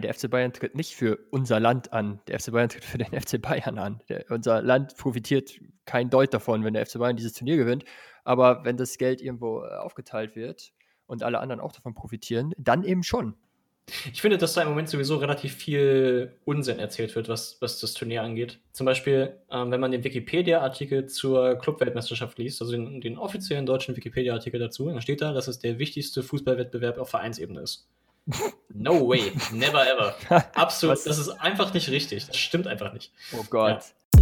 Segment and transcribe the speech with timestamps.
[0.00, 2.20] Der FC Bayern tritt nicht für unser Land an.
[2.26, 4.02] Der FC Bayern tritt für den FC Bayern an.
[4.08, 7.84] Der, unser Land profitiert kein Deut davon, wenn der FC Bayern dieses Turnier gewinnt.
[8.24, 10.72] Aber wenn das Geld irgendwo äh, aufgeteilt wird
[11.06, 13.34] und alle anderen auch davon profitieren, dann eben schon.
[14.12, 17.94] Ich finde, dass da im Moment sowieso relativ viel Unsinn erzählt wird, was, was das
[17.94, 18.60] Turnier angeht.
[18.72, 23.96] Zum Beispiel, ähm, wenn man den Wikipedia-Artikel zur Clubweltmeisterschaft liest, also den, den offiziellen deutschen
[23.96, 27.88] Wikipedia-Artikel dazu, dann steht da, dass es der wichtigste Fußballwettbewerb auf Vereinsebene ist.
[28.68, 30.14] No way, never ever.
[30.54, 32.26] Absolut, das ist einfach nicht richtig.
[32.26, 33.12] Das stimmt einfach nicht.
[33.32, 33.82] Oh Gott.
[34.14, 34.20] Ja.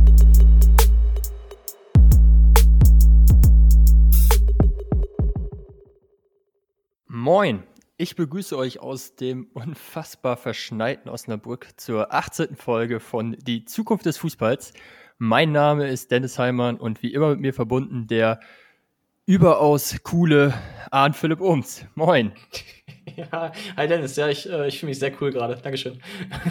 [7.11, 7.63] Moin,
[7.97, 12.55] ich begrüße euch aus dem unfassbar verschneiten Osnabrück zur 18.
[12.55, 14.73] Folge von Die Zukunft des Fußballs.
[15.19, 18.41] Mein Name ist Dennis Heimann und wie immer mit mir verbunden der
[19.27, 20.55] überaus coole
[20.91, 21.85] Arndt Philipp Ohms.
[21.95, 22.33] Moin.
[23.17, 25.57] Ja, hi Dennis, ja, ich, äh, ich fühle mich sehr cool gerade.
[25.57, 26.01] Dankeschön.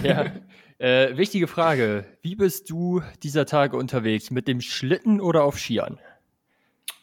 [0.03, 0.25] Ja.
[0.79, 4.29] Äh, wichtige Frage: Wie bist du dieser Tage unterwegs?
[4.29, 5.97] Mit dem Schlitten oder auf Skiern?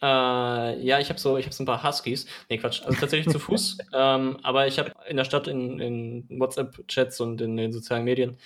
[0.01, 2.27] Äh, ja, ich habe so, ich habe so ein paar Huskies.
[2.49, 2.83] Nee, Quatsch.
[2.85, 3.79] Also tatsächlich zu Fuß.
[3.93, 8.37] ähm, aber ich habe in der Stadt in, in WhatsApp-Chats und in den sozialen Medien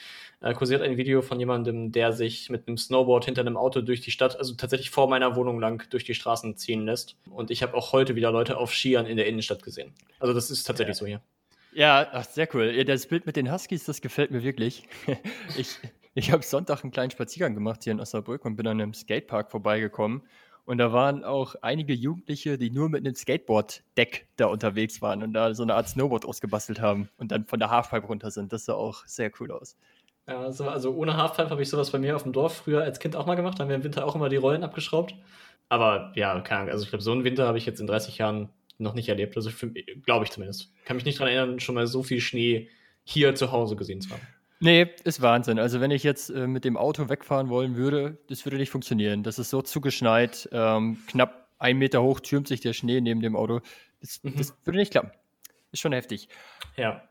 [0.41, 4.00] äh, kursiert ein Video von jemandem, der sich mit einem Snowboard hinter einem Auto durch
[4.00, 7.17] die Stadt, also tatsächlich vor meiner Wohnung lang, durch die Straßen ziehen lässt.
[7.31, 9.92] Und ich habe auch heute wieder Leute auf Skiern in der Innenstadt gesehen.
[10.20, 11.00] Also das ist tatsächlich ja.
[11.00, 11.20] so hier.
[11.75, 12.84] Ja, ach, sehr cool.
[12.84, 14.84] Das Bild mit den Huskies, das gefällt mir wirklich.
[15.56, 15.78] ich
[16.19, 19.53] ich habe Sonntag einen kleinen Spaziergang gemacht hier in Osnabrück und bin an einem Skatepark
[19.53, 20.22] vorbeigekommen.
[20.64, 25.33] Und da waren auch einige Jugendliche, die nur mit einem Skateboard-Deck da unterwegs waren und
[25.33, 28.53] da so eine Art Snowboard ausgebastelt haben und dann von der Halfpipe runter sind.
[28.53, 29.77] Das sah auch sehr cool aus.
[30.29, 33.01] Ja, also, also ohne Halfpipe habe ich sowas bei mir auf dem Dorf früher als
[33.01, 33.59] Kind auch mal gemacht.
[33.59, 35.15] Da haben wir im Winter auch immer die Rollen abgeschraubt.
[35.71, 36.73] Aber ja, keine Ahnung.
[36.73, 39.37] Also ich glaube, so einen Winter habe ich jetzt in 30 Jahren noch nicht erlebt.
[39.37, 39.51] Also
[40.05, 40.73] glaube ich zumindest.
[40.84, 42.69] Kann mich nicht daran erinnern, schon mal so viel Schnee
[43.05, 44.21] hier zu Hause gesehen zu haben.
[44.61, 45.59] Nee, ist Wahnsinn.
[45.59, 49.23] Also wenn ich jetzt äh, mit dem Auto wegfahren wollen würde, das würde nicht funktionieren.
[49.23, 53.34] Das ist so zugeschneit, ähm, knapp ein Meter hoch türmt sich der Schnee neben dem
[53.34, 53.60] Auto.
[54.00, 54.37] Das, mhm.
[54.37, 55.10] das würde nicht klappen.
[55.72, 56.28] Ist schon heftig.
[56.77, 57.08] Ja.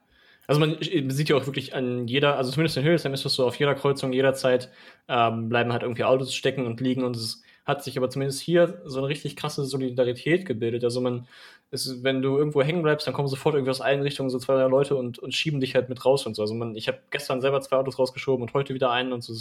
[0.48, 3.46] Also man sieht ja auch wirklich an jeder, also zumindest in Hildesheim ist das so,
[3.46, 4.72] auf jeder Kreuzung jederzeit
[5.10, 8.82] ähm, bleiben halt irgendwie Autos stecken und liegen und es hat sich aber zumindest hier
[8.86, 10.86] so eine richtig krasse Solidarität gebildet.
[10.86, 11.28] Also man,
[11.72, 14.56] ist, wenn du irgendwo hängen bleibst, dann kommen sofort irgendwie aus allen Richtungen so zwei,
[14.56, 16.42] drei Leute und, und schieben dich halt mit raus und so.
[16.42, 19.34] Also man, ich habe gestern selber zwei Autos rausgeschoben und heute wieder einen und so.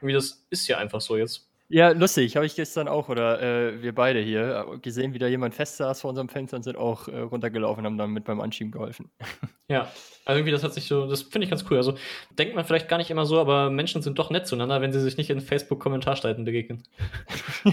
[0.00, 1.51] Irgendwie das ist ja einfach so jetzt.
[1.68, 2.36] Ja, lustig.
[2.36, 5.78] Habe ich gestern auch, oder äh, wir beide hier, äh, gesehen, wie da jemand fest
[5.78, 9.10] saß vor unserem Fenster und sind auch äh, runtergelaufen, haben dann mit beim Anschieben geholfen.
[9.68, 9.90] Ja,
[10.26, 11.78] also irgendwie das hat sich so, das finde ich ganz cool.
[11.78, 11.94] Also
[12.38, 15.00] denkt man vielleicht gar nicht immer so, aber Menschen sind doch nett zueinander, wenn sie
[15.00, 16.82] sich nicht in Facebook-Kommentarspalten begegnen.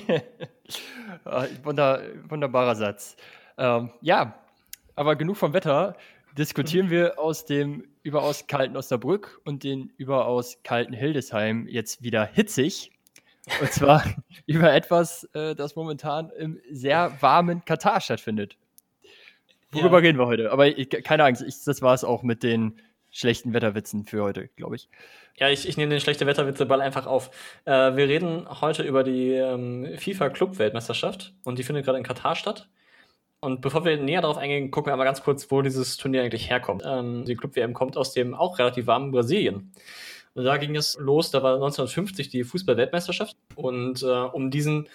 [1.25, 3.17] Ah, wunder, wunderbarer Satz.
[3.57, 4.39] Ähm, ja,
[4.95, 5.97] aber genug vom Wetter.
[6.37, 6.91] Diskutieren mhm.
[6.91, 12.91] wir aus dem überaus kalten Osnabrück und den überaus kalten Hildesheim jetzt wieder hitzig.
[13.61, 14.03] Und zwar
[14.45, 18.57] über etwas, äh, das momentan im sehr warmen Katar stattfindet.
[19.71, 20.07] Worüber ja.
[20.07, 20.51] reden wir heute?
[20.51, 22.79] Aber ich, keine Angst, ich, das war es auch mit den
[23.11, 24.89] schlechten Wetterwitzen für heute, glaube ich.
[25.37, 27.31] Ja, ich, ich nehme den schlechten Wetterwitze-Ball einfach auf.
[27.65, 32.67] Äh, wir reden heute über die ähm, FIFA-Club-Weltmeisterschaft und die findet gerade in Katar statt.
[33.41, 36.49] Und bevor wir näher darauf eingehen, gucken wir einmal ganz kurz, wo dieses Turnier eigentlich
[36.49, 36.83] herkommt.
[36.85, 39.71] Ähm, die Club-WM kommt aus dem auch relativ warmen Brasilien.
[40.33, 43.35] Und da ging es los, da war 1950 die Fußball-Weltmeisterschaft.
[43.55, 44.87] Und äh, um diesen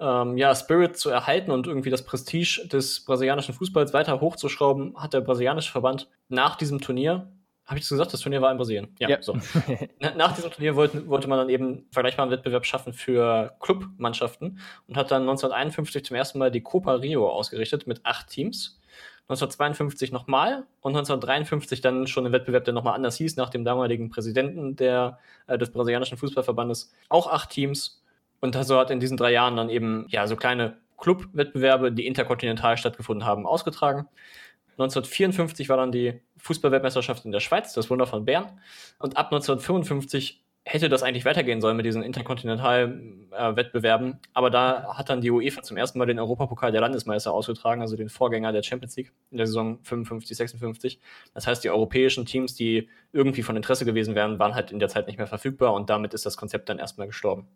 [0.00, 5.14] ähm, ja, Spirit zu erhalten und irgendwie das Prestige des brasilianischen Fußballs weiter hochzuschrauben, hat
[5.14, 7.30] der brasilianische Verband nach diesem Turnier
[7.68, 8.14] habe ich das gesagt?
[8.14, 8.88] Das Turnier war in Brasilien.
[8.98, 9.20] Ja, ja.
[9.20, 9.36] so.
[10.16, 15.10] Nach diesem Turnier wollte, wollte man dann eben vergleichbaren Wettbewerb schaffen für Clubmannschaften und hat
[15.10, 18.80] dann 1951 zum ersten Mal die Copa Rio ausgerichtet mit acht Teams.
[19.28, 24.08] 1952 nochmal und 1953 dann schon ein Wettbewerb, der nochmal anders hieß, nach dem damaligen
[24.08, 26.92] Präsidenten der, äh, des brasilianischen Fußballverbandes.
[27.10, 28.02] Auch acht Teams.
[28.40, 32.78] Und so hat in diesen drei Jahren dann eben ja so kleine Clubwettbewerbe, die interkontinental
[32.78, 34.08] stattgefunden haben, ausgetragen.
[34.78, 38.60] 1954 war dann die Fußballweltmeisterschaft in der Schweiz, das Wunder von Bern.
[38.98, 44.20] Und ab 1955 hätte das eigentlich weitergehen sollen mit diesen interkontinentalen äh.
[44.34, 47.96] Aber da hat dann die UEFA zum ersten Mal den Europapokal der Landesmeister ausgetragen, also
[47.96, 51.00] den Vorgänger der Champions League in der Saison 55, 56.
[51.32, 54.88] Das heißt, die europäischen Teams, die irgendwie von Interesse gewesen wären, waren halt in der
[54.88, 57.48] Zeit nicht mehr verfügbar und damit ist das Konzept dann erstmal gestorben.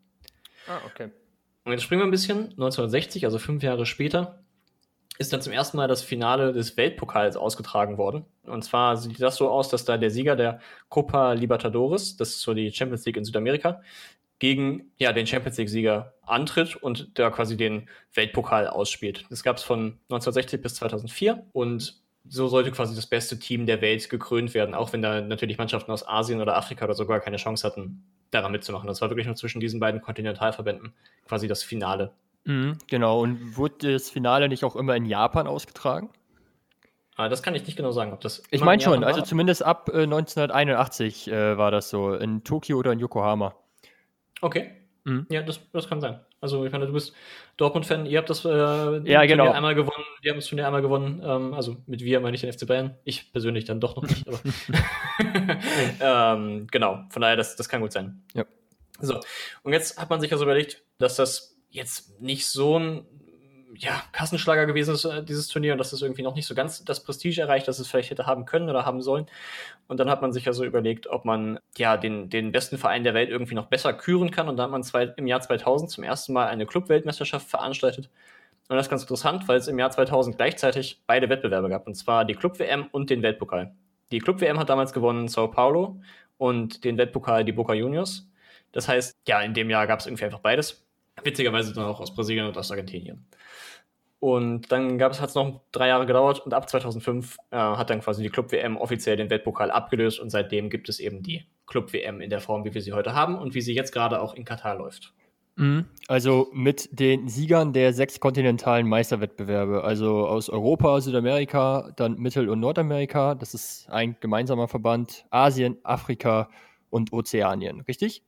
[0.66, 1.10] Ah, okay.
[1.64, 2.44] Und jetzt springen wir ein bisschen.
[2.52, 4.42] 1960, also fünf Jahre später,
[5.18, 8.24] ist dann zum ersten Mal das Finale des Weltpokals ausgetragen worden.
[8.44, 12.40] Und zwar sieht das so aus, dass da der Sieger der Copa Libertadores, das ist
[12.40, 13.82] so die Champions League in Südamerika,
[14.38, 19.24] gegen ja, den Champions League-Sieger antritt und da quasi den Weltpokal ausspielt.
[19.30, 23.80] Das gab es von 1960 bis 2004 und so sollte quasi das beste Team der
[23.80, 27.36] Welt gekrönt werden, auch wenn da natürlich Mannschaften aus Asien oder Afrika oder sogar keine
[27.36, 28.88] Chance hatten, daran mitzumachen.
[28.88, 30.92] Das war wirklich nur zwischen diesen beiden Kontinentalverbänden
[31.26, 32.12] quasi das Finale.
[32.44, 36.10] Mhm, genau, und wurde das Finale nicht auch immer in Japan ausgetragen?
[37.16, 38.42] Ah, das kann ich nicht genau sagen, ob das.
[38.50, 42.92] Ich meine schon, also zumindest ab äh, 1981 äh, war das so, in Tokio oder
[42.92, 43.54] in Yokohama.
[44.40, 44.72] Okay.
[45.04, 45.26] Mhm.
[45.30, 46.20] Ja, das, das kann sein.
[46.40, 47.14] Also ich meine, du bist
[47.56, 49.50] Dortmund-Fan, ihr habt das äh, ja, genau.
[49.50, 51.20] einmal gewonnen, wir haben das Turnier einmal gewonnen.
[51.24, 52.96] Ähm, also mit wir meine ich den FC Bayern.
[53.04, 54.40] Ich persönlich dann doch noch nicht, aber
[56.00, 58.24] ähm, genau, von daher, das, das kann gut sein.
[58.34, 58.44] Ja.
[59.00, 59.20] So,
[59.62, 63.06] und jetzt hat man sich also überlegt, dass das jetzt nicht so ein
[63.76, 66.84] ja, Kassenschlager gewesen ist, äh, dieses Turnier, und dass es irgendwie noch nicht so ganz
[66.84, 69.26] das Prestige erreicht, das es vielleicht hätte haben können oder haben sollen.
[69.88, 73.02] Und dann hat man sich ja so überlegt, ob man ja den, den besten Verein
[73.02, 74.48] der Welt irgendwie noch besser küren kann.
[74.48, 78.10] Und dann hat man zwei, im Jahr 2000 zum ersten Mal eine Club-Weltmeisterschaft veranstaltet.
[78.68, 81.94] Und das ist ganz interessant, weil es im Jahr 2000 gleichzeitig beide Wettbewerbe gab, und
[81.94, 83.74] zwar die Club-WM und den Weltpokal.
[84.12, 86.00] Die Club-WM hat damals gewonnen Sao Paulo
[86.38, 88.28] und den Weltpokal die Boca Juniors.
[88.72, 90.84] Das heißt, ja, in dem Jahr gab es irgendwie einfach beides.
[91.22, 93.26] Witzigerweise dann auch aus Brasilien und aus Argentinien.
[94.18, 97.90] Und dann gab es, hat es noch drei Jahre gedauert und ab 2005 äh, hat
[97.90, 102.20] dann quasi die Club-WM offiziell den Weltpokal abgelöst und seitdem gibt es eben die Club-WM
[102.20, 104.44] in der Form, wie wir sie heute haben und wie sie jetzt gerade auch in
[104.44, 105.12] Katar läuft.
[105.56, 105.86] Mhm.
[106.06, 112.60] Also mit den Siegern der sechs kontinentalen Meisterwettbewerbe, also aus Europa, Südamerika, dann Mittel- und
[112.60, 116.48] Nordamerika, das ist ein gemeinsamer Verband, Asien, Afrika
[116.90, 118.22] und Ozeanien, richtig?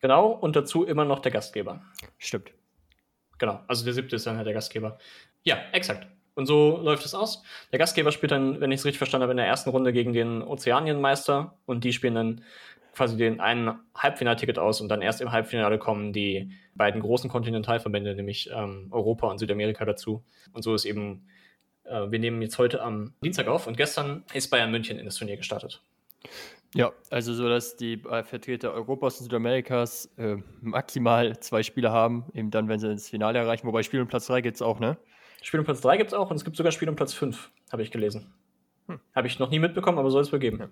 [0.00, 1.80] Genau, und dazu immer noch der Gastgeber.
[2.18, 2.52] Stimmt.
[3.38, 4.98] Genau, also der siebte ist dann halt der Gastgeber.
[5.44, 6.06] Ja, exakt.
[6.34, 7.42] Und so läuft es aus.
[7.72, 10.12] Der Gastgeber spielt dann, wenn ich es richtig verstanden habe, in der ersten Runde gegen
[10.12, 12.44] den Ozeanienmeister und die spielen dann
[12.94, 18.14] quasi den einen Halbfinalticket aus und dann erst im Halbfinale kommen die beiden großen Kontinentalverbände,
[18.14, 20.24] nämlich ähm, Europa und Südamerika dazu.
[20.52, 21.26] Und so ist eben,
[21.84, 25.16] äh, wir nehmen jetzt heute am Dienstag auf und gestern ist Bayern München in das
[25.16, 25.82] Turnier gestartet.
[26.74, 32.26] Ja, also so, dass die äh, Vertreter Europas und Südamerikas äh, maximal zwei Spiele haben,
[32.34, 33.66] eben dann, wenn sie ins Finale erreichen.
[33.66, 34.98] Wobei Spiel um Platz 3 gibt es auch, ne?
[35.42, 37.50] Spiel um Platz 3 gibt es auch und es gibt sogar Spiel um Platz 5,
[37.72, 38.34] habe ich gelesen.
[38.86, 39.00] Hm.
[39.14, 40.58] Habe ich noch nie mitbekommen, aber soll es wohl geben.
[40.58, 40.68] Ja.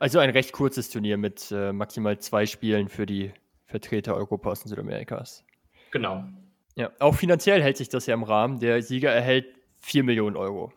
[0.00, 3.32] Also ein recht kurzes Turnier mit äh, maximal zwei Spielen für die
[3.66, 5.44] Vertreter Europas und Südamerikas.
[5.90, 6.24] Genau.
[6.74, 8.60] Ja, auch finanziell hält sich das ja im Rahmen.
[8.60, 9.46] Der Sieger erhält
[9.80, 10.72] 4 Millionen Euro.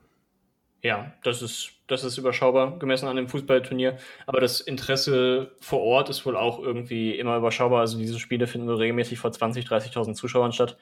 [0.83, 3.98] Ja, das ist, das ist überschaubar, gemessen an dem Fußballturnier.
[4.25, 7.81] Aber das Interesse vor Ort ist wohl auch irgendwie immer überschaubar.
[7.81, 10.78] Also diese Spiele finden wohl regelmäßig vor 20.000, 30.000 Zuschauern statt.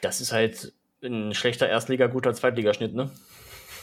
[0.00, 0.72] Das ist halt
[1.02, 3.10] ein schlechter Erstliga, guter Zweitligaschnitt, ne?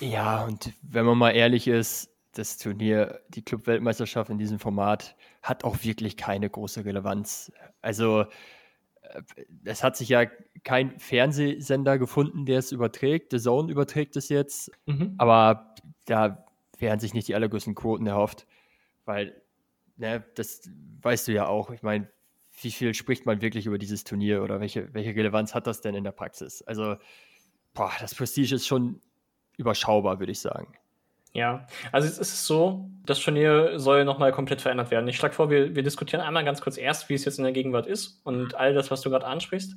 [0.02, 5.64] Ja, und wenn man mal ehrlich ist, das Turnier, die Club-Weltmeisterschaft in diesem Format hat
[5.64, 7.52] auch wirklich keine große Relevanz.
[7.82, 8.26] Also
[9.64, 10.26] es hat sich ja
[10.64, 13.32] kein Fernsehsender gefunden, der es überträgt.
[13.32, 15.16] The Zone überträgt es jetzt, mhm.
[15.18, 15.76] aber
[16.06, 16.46] da
[16.78, 18.48] werden sich nicht die allergrößten Quoten erhofft,
[19.06, 19.42] weil,
[19.98, 20.70] ne, das
[21.02, 21.72] weißt du ja auch.
[21.72, 22.10] Ich meine,
[22.62, 25.96] wie viel spricht man wirklich über dieses Turnier oder welche, welche Relevanz hat das denn
[25.96, 26.62] in der Praxis?
[26.62, 26.96] Also,
[27.74, 29.02] boah, das Prestige ist schon
[29.58, 30.74] überschaubar, würde ich sagen.
[31.36, 35.06] Ja, also es ist so, das Turnier soll nochmal komplett verändert werden.
[35.10, 37.52] Ich schlage vor, wir, wir diskutieren einmal ganz kurz erst, wie es jetzt in der
[37.52, 39.76] Gegenwart ist und all das, was du gerade ansprichst.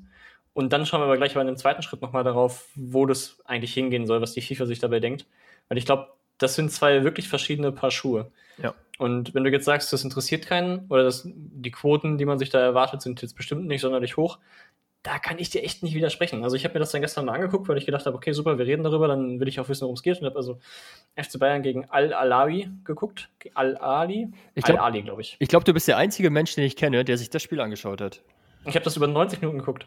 [0.52, 3.75] Und dann schauen wir aber gleich bei einem zweiten Schritt nochmal darauf, wo das eigentlich
[3.75, 5.26] hingehen soll, was die FIFA sich dabei denkt.
[5.69, 8.31] Weil ich glaube, das sind zwei wirklich verschiedene Paar Schuhe.
[8.62, 8.72] Ja.
[8.99, 12.50] Und wenn du jetzt sagst, das interessiert keinen oder das, die Quoten, die man sich
[12.50, 14.38] da erwartet, sind jetzt bestimmt nicht sonderlich hoch,
[15.02, 16.43] da kann ich dir echt nicht widersprechen.
[16.43, 18.59] Also ich habe mir das dann gestern mal angeguckt, weil ich gedacht habe, okay, super,
[18.59, 20.21] wir reden darüber, dann will ich auch wissen, worum es geht.
[20.21, 20.59] Und habe also
[21.17, 23.28] FC Bayern gegen Al-Alawi geguckt.
[23.55, 24.28] Al-Ali?
[24.62, 25.37] Al-Ali, glaube ich.
[25.38, 28.00] Ich glaube, du bist der einzige Mensch, den ich kenne, der sich das Spiel angeschaut
[28.00, 28.23] hat.
[28.64, 29.87] Ich habe das über 90 Minuten geguckt.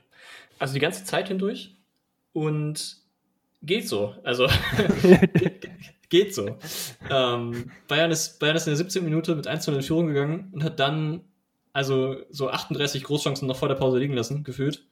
[0.60, 1.75] Also die ganze Zeit hindurch.
[2.34, 2.98] Und
[3.62, 4.15] geht so.
[4.24, 4.48] Also
[6.10, 6.58] geht so.
[7.10, 9.03] Ähm, Bayern, ist, Bayern ist in der 17.
[9.03, 11.22] Minute mit 1 zu in Führung gegangen und hat dann
[11.74, 14.86] also so 38 Großchancen noch vor der Pause liegen lassen, gefühlt.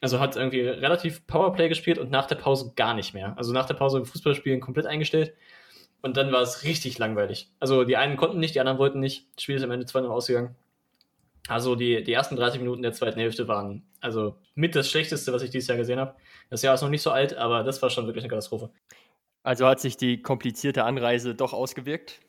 [0.00, 3.36] Also hat irgendwie relativ Powerplay gespielt und nach der Pause gar nicht mehr.
[3.36, 5.34] Also nach der Pause Fußballspielen komplett eingestellt.
[6.02, 7.50] Und dann war es richtig langweilig.
[7.58, 9.26] Also die einen konnten nicht, die anderen wollten nicht.
[9.34, 10.54] Das Spiel ist am Ende 2-0 ausgegangen.
[11.48, 15.42] Also die, die ersten 30 Minuten der zweiten Hälfte waren also mit das Schlechteste, was
[15.42, 16.14] ich dieses Jahr gesehen habe.
[16.50, 18.70] Das Jahr ist noch nicht so alt, aber das war schon wirklich eine Katastrophe.
[19.42, 22.20] Also hat sich die komplizierte Anreise doch ausgewirkt?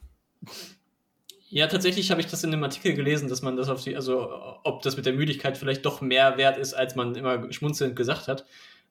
[1.49, 4.29] Ja, tatsächlich habe ich das in einem Artikel gelesen, dass man das auf die, also
[4.63, 8.27] ob das mit der Müdigkeit vielleicht doch mehr wert ist, als man immer schmunzelnd gesagt
[8.27, 8.45] hat,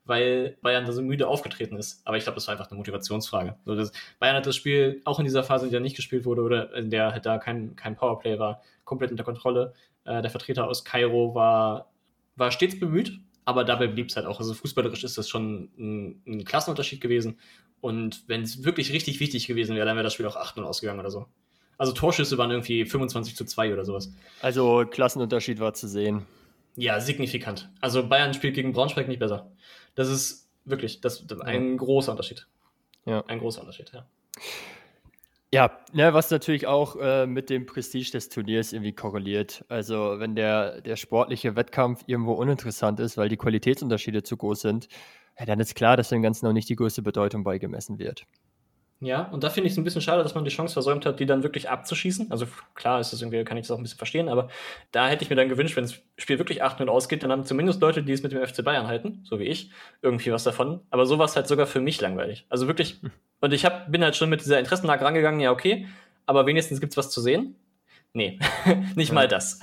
[0.06, 2.00] weil Bayern da so müde aufgetreten ist.
[2.06, 3.56] Aber ich glaube, das war einfach eine Motivationsfrage.
[3.66, 6.42] So, das, Bayern hat das Spiel auch in dieser Phase, in der nicht gespielt wurde
[6.42, 9.74] oder in der halt da kein, kein Powerplay war, komplett unter Kontrolle.
[10.04, 11.92] Äh, der Vertreter aus Kairo war,
[12.36, 14.38] war stets bemüht, aber dabei blieb es halt auch.
[14.38, 17.38] Also fußballerisch ist das schon ein, ein Klassenunterschied gewesen.
[17.82, 21.00] Und wenn es wirklich richtig wichtig gewesen wäre, dann wäre das Spiel auch 8-0 ausgegangen
[21.00, 21.26] oder so.
[21.78, 24.12] Also Torschüsse waren irgendwie 25 zu 2 oder sowas.
[24.40, 26.26] Also Klassenunterschied war zu sehen.
[26.76, 27.70] Ja, signifikant.
[27.80, 29.50] Also Bayern spielt gegen Braunschweig nicht besser.
[29.94, 31.76] Das ist wirklich das, das ein ja.
[31.76, 32.46] großer Unterschied.
[33.04, 33.24] Ja.
[33.26, 34.06] Ein großer Unterschied, ja.
[35.54, 39.64] Ja, ne, was natürlich auch äh, mit dem Prestige des Turniers irgendwie korreliert.
[39.68, 44.88] Also wenn der, der sportliche Wettkampf irgendwo uninteressant ist, weil die Qualitätsunterschiede zu groß sind,
[45.38, 48.26] ja, dann ist klar, dass dem Ganzen auch nicht die größte Bedeutung beigemessen wird.
[49.00, 51.20] Ja, und da finde ich es ein bisschen schade, dass man die Chance versäumt hat,
[51.20, 52.30] die dann wirklich abzuschießen.
[52.30, 54.48] Also klar ist das irgendwie, kann ich das auch ein bisschen verstehen, aber
[54.90, 57.82] da hätte ich mir dann gewünscht, wenn das Spiel wirklich 8-0 ausgeht, dann haben zumindest
[57.82, 60.80] Leute, die es mit dem FC Bayern halten, so wie ich, irgendwie was davon.
[60.88, 62.46] Aber so war es halt sogar für mich langweilig.
[62.48, 63.10] Also wirklich, hm.
[63.40, 65.86] und ich hab, bin halt schon mit dieser Interessenlage rangegangen, ja, okay,
[66.24, 67.54] aber wenigstens gibt es was zu sehen.
[68.14, 68.38] Nee,
[68.94, 69.14] nicht ja.
[69.14, 69.60] mal das.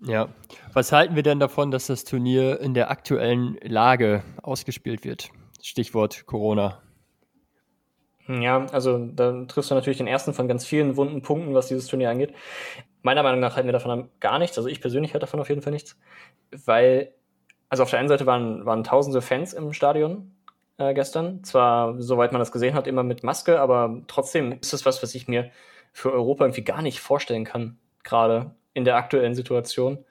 [0.00, 0.28] Ja.
[0.72, 5.30] Was halten wir denn davon, dass das Turnier in der aktuellen Lage ausgespielt wird?
[5.62, 6.83] Stichwort Corona.
[8.26, 11.86] Ja, also da triffst du natürlich den ersten von ganz vielen wunden Punkten, was dieses
[11.86, 12.34] Turnier angeht.
[13.02, 14.56] Meiner Meinung nach halten wir davon gar nichts.
[14.56, 15.98] Also ich persönlich halte davon auf jeden Fall nichts.
[16.50, 17.12] Weil,
[17.68, 20.34] also auf der einen Seite waren, waren tausende Fans im Stadion
[20.78, 21.44] äh, gestern.
[21.44, 25.14] Zwar, soweit man das gesehen hat, immer mit Maske, aber trotzdem ist es was, was
[25.14, 25.50] ich mir
[25.92, 30.04] für Europa irgendwie gar nicht vorstellen kann, gerade in der aktuellen Situation.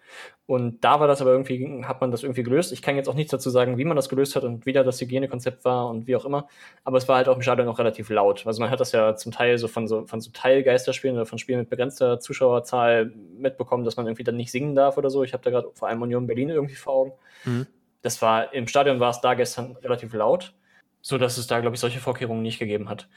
[0.45, 2.73] Und da war das aber irgendwie, hat man das irgendwie gelöst.
[2.73, 4.83] Ich kann jetzt auch nichts dazu sagen, wie man das gelöst hat und wie da
[4.83, 6.47] das Hygienekonzept war und wie auch immer.
[6.83, 8.45] Aber es war halt auch im Stadion noch relativ laut.
[8.45, 11.39] Also man hat das ja zum Teil so von so, von so Teilgeisterspielen oder von
[11.39, 15.23] Spielen mit begrenzter Zuschauerzahl mitbekommen, dass man irgendwie dann nicht singen darf oder so.
[15.23, 17.13] Ich habe da gerade vor allem Union Berlin irgendwie vor Augen.
[17.45, 17.67] Mhm.
[18.01, 20.53] Das war, im Stadion war es da gestern relativ laut,
[21.01, 23.07] so dass es da, glaube ich, solche Vorkehrungen nicht gegeben hat.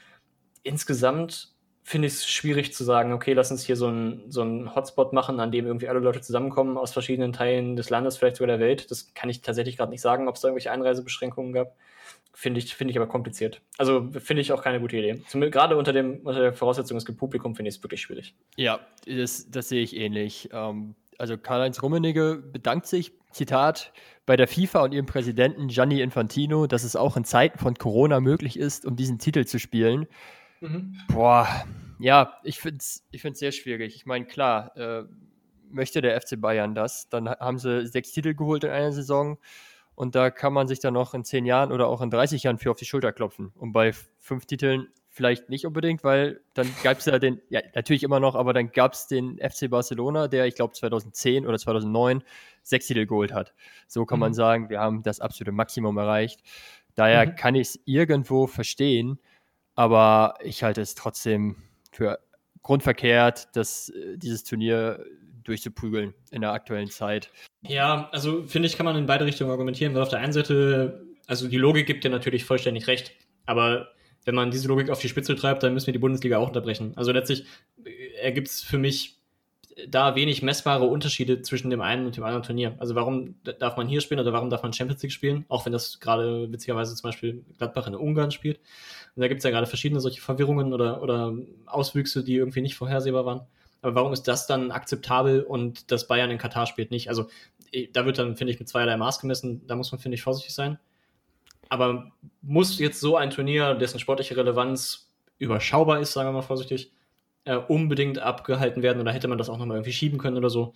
[0.63, 1.56] Insgesamt
[1.87, 4.43] finde ich es schwierig zu sagen, okay, lass uns hier so einen so
[4.75, 8.57] Hotspot machen, an dem irgendwie alle Leute zusammenkommen aus verschiedenen Teilen des Landes, vielleicht sogar
[8.57, 8.91] der Welt.
[8.91, 11.77] Das kann ich tatsächlich gerade nicht sagen, ob es da irgendwelche Einreisebeschränkungen gab.
[12.33, 13.61] Finde ich, finde ich aber kompliziert.
[13.77, 15.21] Also finde ich auch keine gute Idee.
[15.49, 18.35] Gerade unter, unter der Voraussetzung, es gibt Publikum, finde ich es wirklich schwierig.
[18.57, 20.49] Ja, das, das sehe ich ähnlich.
[20.51, 23.93] Ähm, also Karl-Heinz Rummenigge bedankt sich, Zitat,
[24.25, 28.19] bei der FIFA und ihrem Präsidenten Gianni Infantino, dass es auch in Zeiten von Corona
[28.19, 30.05] möglich ist, um diesen Titel zu spielen.
[30.61, 30.99] Mhm.
[31.09, 31.47] Boah,
[31.99, 33.95] ja, ich finde es ich find's sehr schwierig.
[33.95, 35.03] Ich meine, klar, äh,
[35.69, 39.37] möchte der FC Bayern das, dann haben sie sechs Titel geholt in einer Saison
[39.95, 42.59] und da kann man sich dann noch in zehn Jahren oder auch in 30 Jahren
[42.59, 43.51] für auf die Schulter klopfen.
[43.55, 48.03] Und bei fünf Titeln vielleicht nicht unbedingt, weil dann gab es ja den, ja, natürlich
[48.03, 52.23] immer noch, aber dann gab es den FC Barcelona, der, ich glaube, 2010 oder 2009
[52.61, 53.55] sechs Titel geholt hat.
[53.87, 54.21] So kann mhm.
[54.21, 56.43] man sagen, wir haben das absolute Maximum erreicht.
[56.93, 57.35] Daher mhm.
[57.35, 59.17] kann ich es irgendwo verstehen,
[59.77, 61.55] aber ich halte es trotzdem
[61.91, 62.19] für
[62.63, 65.05] grundverkehrt, dass äh, dieses Turnier
[65.43, 67.31] durchzuprügeln in der aktuellen Zeit.
[67.61, 71.05] Ja, also finde ich, kann man in beide Richtungen argumentieren, weil auf der einen Seite,
[71.27, 73.13] also die Logik gibt ja natürlich vollständig recht,
[73.45, 73.89] aber
[74.25, 76.91] wenn man diese Logik auf die Spitze treibt, dann müssen wir die Bundesliga auch unterbrechen.
[76.97, 77.45] Also letztlich
[77.85, 79.16] äh, ergibt es für mich
[79.87, 82.75] da wenig messbare Unterschiede zwischen dem einen und dem anderen Turnier.
[82.79, 85.73] Also warum darf man hier spielen oder warum darf man Champions League spielen, auch wenn
[85.73, 88.57] das gerade witzigerweise zum Beispiel Gladbach in Ungarn spielt.
[89.15, 91.33] Und da gibt es ja gerade verschiedene solche Verwirrungen oder, oder
[91.65, 93.41] Auswüchse, die irgendwie nicht vorhersehbar waren.
[93.81, 97.09] Aber warum ist das dann akzeptabel und das Bayern in Katar spielt nicht?
[97.09, 97.27] Also
[97.71, 99.65] eh, da wird dann, finde ich, mit zweierlei Maß gemessen.
[99.67, 100.79] Da muss man, finde ich, vorsichtig sein.
[101.69, 106.91] Aber muss jetzt so ein Turnier, dessen sportliche Relevanz überschaubar ist, sagen wir mal vorsichtig,
[107.47, 110.73] äh, unbedingt abgehalten werden oder hätte man das auch nochmal irgendwie schieben können oder so?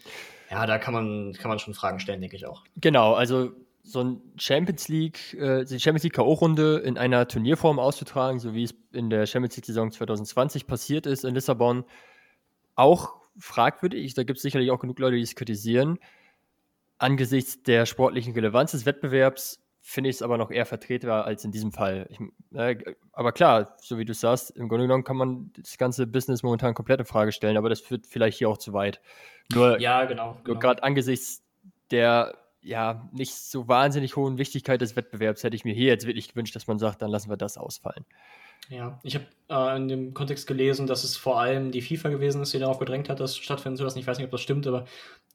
[0.50, 2.64] Ja, da kann man, kann man schon Fragen stellen, denke ich auch.
[2.78, 3.52] Genau, also
[3.84, 8.64] so ein Champions League, äh, die Champions League K.O.-Runde in einer Turnierform auszutragen, so wie
[8.64, 11.84] es in der Champions League-Saison 2020 passiert ist in Lissabon,
[12.76, 14.14] auch fragwürdig.
[14.14, 16.00] Da gibt es sicherlich auch genug Leute, die es kritisieren.
[17.00, 21.52] Angesichts der sportlichen Relevanz des Wettbewerbs finde ich es aber noch eher vertretbar als in
[21.52, 22.08] diesem Fall.
[22.10, 22.20] Ich,
[22.56, 26.44] äh, aber klar, so wie du sagst, im Grunde genommen kann man das ganze Business
[26.44, 29.02] momentan komplett in Frage stellen, aber das führt vielleicht hier auch zu weit.
[29.54, 30.34] Nur, ja, genau.
[30.34, 30.60] Nur genau.
[30.60, 31.44] gerade angesichts
[31.90, 36.30] der ja nicht so wahnsinnig hohen Wichtigkeit des Wettbewerbs hätte ich mir hier jetzt wirklich
[36.30, 38.06] gewünscht, dass man sagt, dann lassen wir das ausfallen.
[38.70, 42.42] Ja, ich habe äh, in dem Kontext gelesen, dass es vor allem die FIFA gewesen
[42.42, 43.98] ist, die darauf gedrängt hat, dass stattfinden zu lassen.
[43.98, 44.86] Ich weiß nicht, ob das stimmt, aber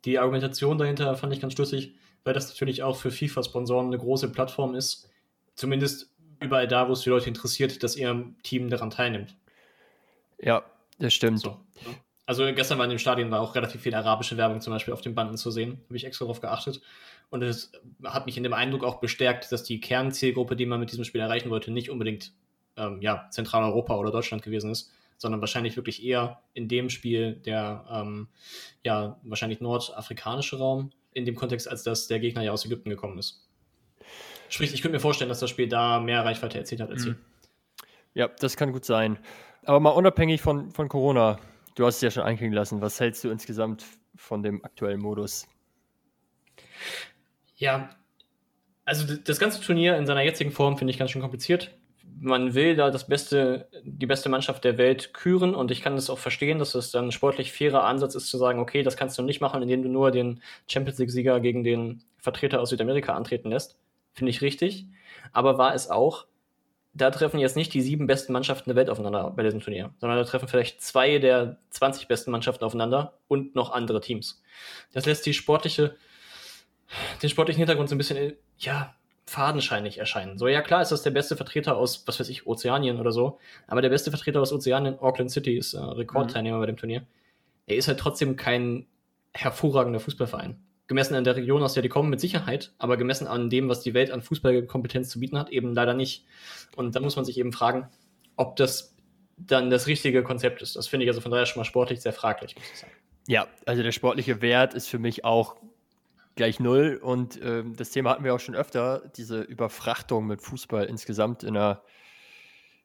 [0.04, 1.94] die Argumentation dahinter fand ich ganz schlüssig
[2.26, 5.08] weil das natürlich auch für FIFA-Sponsoren eine große Plattform ist.
[5.54, 9.36] Zumindest überall da, wo es die Leute interessiert, dass ihr Team daran teilnimmt.
[10.42, 10.64] Ja,
[10.98, 11.38] das stimmt.
[11.38, 11.56] So,
[12.26, 15.02] Also gestern war in dem Stadion war auch relativ viel arabische Werbung zum Beispiel auf
[15.02, 15.80] den Banden zu sehen.
[15.84, 16.80] Habe ich extra darauf geachtet.
[17.30, 17.70] Und es
[18.02, 21.20] hat mich in dem Eindruck auch bestärkt, dass die Kernzielgruppe, die man mit diesem Spiel
[21.20, 22.32] erreichen wollte, nicht unbedingt
[22.76, 27.84] ähm, ja, Zentraleuropa oder Deutschland gewesen ist, sondern wahrscheinlich wirklich eher in dem Spiel der
[27.88, 28.28] ähm,
[28.82, 33.18] ja, wahrscheinlich nordafrikanische Raum in dem Kontext, als dass der Gegner ja aus Ägypten gekommen
[33.18, 33.48] ist.
[34.50, 37.12] Sprich, ich könnte mir vorstellen, dass das Spiel da mehr Reichweite erzielt hat als hier.
[37.12, 37.18] Mhm.
[38.14, 39.18] Ja, das kann gut sein.
[39.64, 41.38] Aber mal unabhängig von, von Corona,
[41.74, 45.48] du hast es ja schon einklingen lassen, was hältst du insgesamt von dem aktuellen Modus?
[47.56, 47.90] Ja,
[48.84, 51.74] also das ganze Turnier in seiner jetzigen Form finde ich ganz schön kompliziert.
[52.18, 56.08] Man will da das beste, die beste Mannschaft der Welt küren und ich kann das
[56.08, 59.22] auch verstehen, dass es dann sportlich fairer Ansatz ist zu sagen, okay, das kannst du
[59.22, 63.78] nicht machen, indem du nur den Champions League-Sieger gegen den Vertreter aus Südamerika antreten lässt.
[64.14, 64.86] Finde ich richtig.
[65.32, 66.26] Aber war es auch,
[66.94, 70.18] da treffen jetzt nicht die sieben besten Mannschaften der Welt aufeinander bei diesem Turnier, sondern
[70.18, 74.42] da treffen vielleicht zwei der 20 besten Mannschaften aufeinander und noch andere Teams.
[74.92, 75.96] Das lässt die sportliche,
[77.22, 78.94] den sportlichen Hintergrund so ein bisschen, ja,
[79.28, 80.38] fadenscheinig erscheinen.
[80.38, 83.38] So, ja, klar ist das der beste Vertreter aus, was weiß ich, Ozeanien oder so,
[83.66, 86.60] aber der beste Vertreter aus Ozeanien, Auckland City, ist äh, Rekordteilnehmer mhm.
[86.60, 87.06] bei dem Turnier.
[87.66, 88.86] Er ist halt trotzdem kein
[89.32, 93.50] hervorragender Fußballverein gemessen an der Region, aus der die kommen, mit Sicherheit, aber gemessen an
[93.50, 96.24] dem, was die Welt an Fußballkompetenz zu bieten hat, eben leider nicht.
[96.76, 97.88] Und da muss man sich eben fragen,
[98.36, 98.94] ob das
[99.36, 100.76] dann das richtige Konzept ist.
[100.76, 102.92] Das finde ich also von daher schon mal sportlich sehr fraglich, muss ich sagen.
[103.28, 105.56] Ja, also der sportliche Wert ist für mich auch
[106.36, 107.00] gleich null.
[107.02, 111.54] Und ähm, das Thema hatten wir auch schon öfter, diese Überfrachtung mit Fußball insgesamt in,
[111.54, 111.82] der,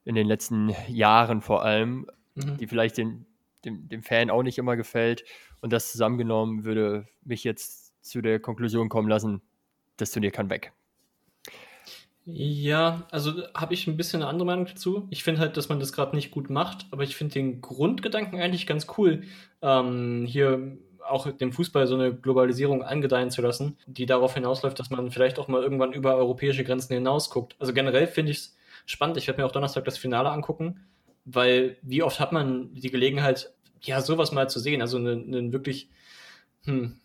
[0.04, 2.56] in den letzten Jahren vor allem, mhm.
[2.56, 3.26] die vielleicht den,
[3.64, 5.24] dem, dem Fan auch nicht immer gefällt.
[5.60, 9.42] Und das zusammengenommen würde mich jetzt zu der Konklusion kommen lassen,
[9.96, 10.72] das Turnier kann weg.
[12.24, 15.08] Ja, also habe ich ein bisschen eine andere Meinung dazu.
[15.10, 18.40] Ich finde halt, dass man das gerade nicht gut macht, aber ich finde den Grundgedanken
[18.40, 19.24] eigentlich ganz cool,
[19.60, 20.78] ähm, hier
[21.08, 25.38] auch dem Fußball so eine Globalisierung angedeihen zu lassen, die darauf hinausläuft, dass man vielleicht
[25.38, 27.56] auch mal irgendwann über europäische Grenzen hinaus guckt.
[27.58, 28.56] Also generell finde ich es
[28.86, 29.16] spannend.
[29.16, 30.86] Ich werde mir auch Donnerstag das Finale angucken,
[31.24, 34.80] weil wie oft hat man die Gelegenheit, ja, sowas mal zu sehen.
[34.80, 35.88] Also einen, einen wirklich,
[36.64, 36.96] hm,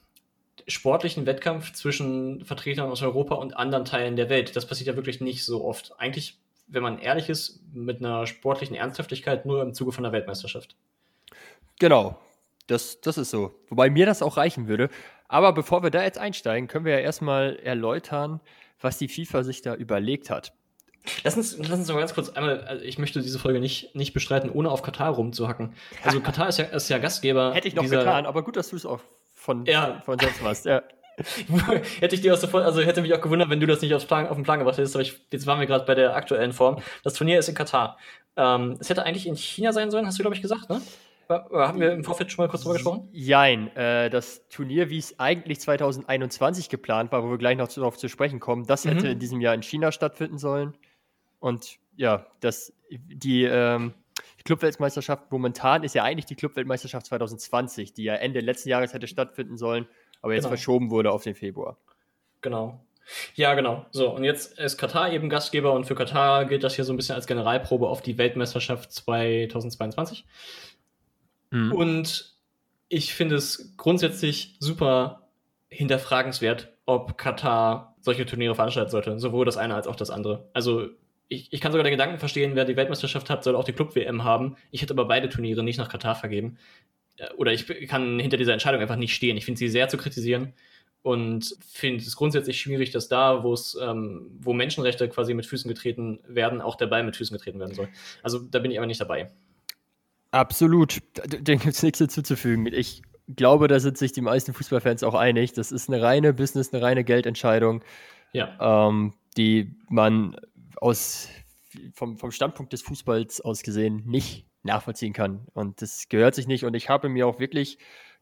[0.68, 4.56] sportlichen Wettkampf zwischen Vertretern aus Europa und anderen Teilen der Welt.
[4.56, 5.94] Das passiert ja wirklich nicht so oft.
[5.98, 6.38] Eigentlich,
[6.68, 10.76] wenn man ehrlich ist, mit einer sportlichen Ernsthaftigkeit nur im Zuge von der Weltmeisterschaft.
[11.80, 12.20] Genau,
[12.68, 13.54] das, das ist so.
[13.70, 14.90] Wobei mir das auch reichen würde.
[15.28, 18.40] Aber bevor wir da jetzt einsteigen, können wir ja erstmal erläutern,
[18.80, 20.54] was die FIFA sich da überlegt hat.
[21.24, 24.14] Lass uns, lass uns mal ganz kurz einmal, also ich möchte diese Folge nicht, nicht
[24.14, 25.74] bestreiten, ohne auf Katar rumzuhacken.
[26.04, 27.54] Also Katar ist ja, ist ja Gastgeber.
[27.54, 29.00] Hätte ich noch dieser, getan, aber gut, dass du es auch
[29.34, 30.02] von, ja.
[30.06, 30.82] von sonst was, ja.
[32.00, 34.06] hätte ich dir auch sofort, also hätte mich auch gewundert, wenn du das nicht aufs
[34.06, 36.54] Plan, auf den Plan gebracht hättest, aber ich, jetzt waren wir gerade bei der aktuellen
[36.54, 36.82] Form.
[37.04, 37.98] Das Turnier ist in Katar.
[38.36, 40.82] Ähm, es hätte eigentlich in China sein sollen, hast du, glaube ich, gesagt, ne?
[41.30, 43.10] Haben wir im Vorfeld schon mal kurz drüber gesprochen?
[43.12, 43.76] Jein.
[43.76, 48.08] Äh, das Turnier, wie es eigentlich 2021 geplant war, wo wir gleich noch darauf zu
[48.08, 48.90] sprechen kommen, das mhm.
[48.92, 50.74] hätte in diesem Jahr in China stattfinden sollen.
[51.40, 53.94] Und ja, das, die, ähm,
[54.48, 59.58] Clubweltmeisterschaft momentan ist ja eigentlich die Clubweltmeisterschaft 2020, die ja Ende letzten Jahres hätte stattfinden
[59.58, 59.88] sollen,
[60.22, 60.52] aber jetzt genau.
[60.52, 61.78] verschoben wurde auf den Februar.
[62.40, 62.80] Genau.
[63.36, 63.86] Ja, genau.
[63.92, 66.98] So, und jetzt ist Katar eben Gastgeber und für Katar gilt das hier so ein
[66.98, 70.26] bisschen als Generalprobe auf die Weltmeisterschaft 2022.
[71.52, 71.72] Mhm.
[71.72, 72.36] Und
[72.90, 75.30] ich finde es grundsätzlich super
[75.70, 80.50] hinterfragenswert, ob Katar solche Turniere veranstalten sollte, sowohl das eine als auch das andere.
[80.54, 80.88] Also
[81.28, 84.24] ich, ich kann sogar den Gedanken verstehen, wer die Weltmeisterschaft hat, soll auch die Club-WM
[84.24, 84.56] haben.
[84.72, 86.58] Ich hätte aber beide Turniere nicht nach Katar vergeben.
[87.18, 89.38] Äh, oder ich kann hinter dieser Entscheidung einfach nicht stehen.
[89.38, 90.54] Ich finde sie sehr zu kritisieren
[91.02, 95.68] und finde es grundsätzlich schwierig, dass da, wo es, ähm, wo Menschenrechte quasi mit Füßen
[95.68, 97.90] getreten werden, auch der Ball mit Füßen getreten werden soll.
[98.24, 99.32] Also da bin ich aber nicht dabei.
[100.32, 101.02] Absolut.
[101.26, 102.66] Dem gibt es nichts hinzuzufügen.
[102.68, 103.02] Ich
[103.36, 105.54] glaube, da sind sich die meisten Fußballfans auch einig.
[105.54, 107.84] Das ist eine reine Business, eine reine Geldentscheidung,
[108.34, 108.88] ja.
[108.88, 110.36] ähm, die man
[110.78, 111.30] aus,
[111.94, 115.48] vom, vom Standpunkt des Fußballs aus gesehen nicht nachvollziehen kann.
[115.54, 116.66] Und das gehört sich nicht.
[116.66, 117.78] Und ich habe mir auch wirklich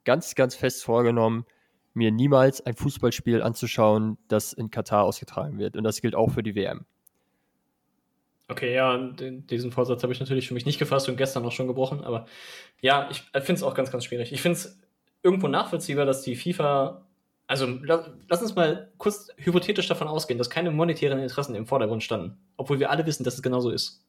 [0.05, 1.45] ganz, ganz fest vorgenommen,
[1.93, 5.77] mir niemals ein Fußballspiel anzuschauen, das in Katar ausgetragen wird.
[5.77, 6.85] Und das gilt auch für die WM.
[8.47, 11.67] Okay, ja, diesen Vorsatz habe ich natürlich für mich nicht gefasst und gestern auch schon
[11.67, 12.03] gebrochen.
[12.03, 12.27] Aber
[12.81, 14.31] ja, ich finde es auch ganz, ganz schwierig.
[14.31, 14.79] Ich finde es
[15.23, 17.05] irgendwo nachvollziehbar, dass die FIFA
[17.47, 17.67] also
[18.27, 22.79] lass uns mal kurz hypothetisch davon ausgehen, dass keine monetären Interessen im Vordergrund standen, obwohl
[22.79, 24.01] wir alle wissen, dass es genauso ist.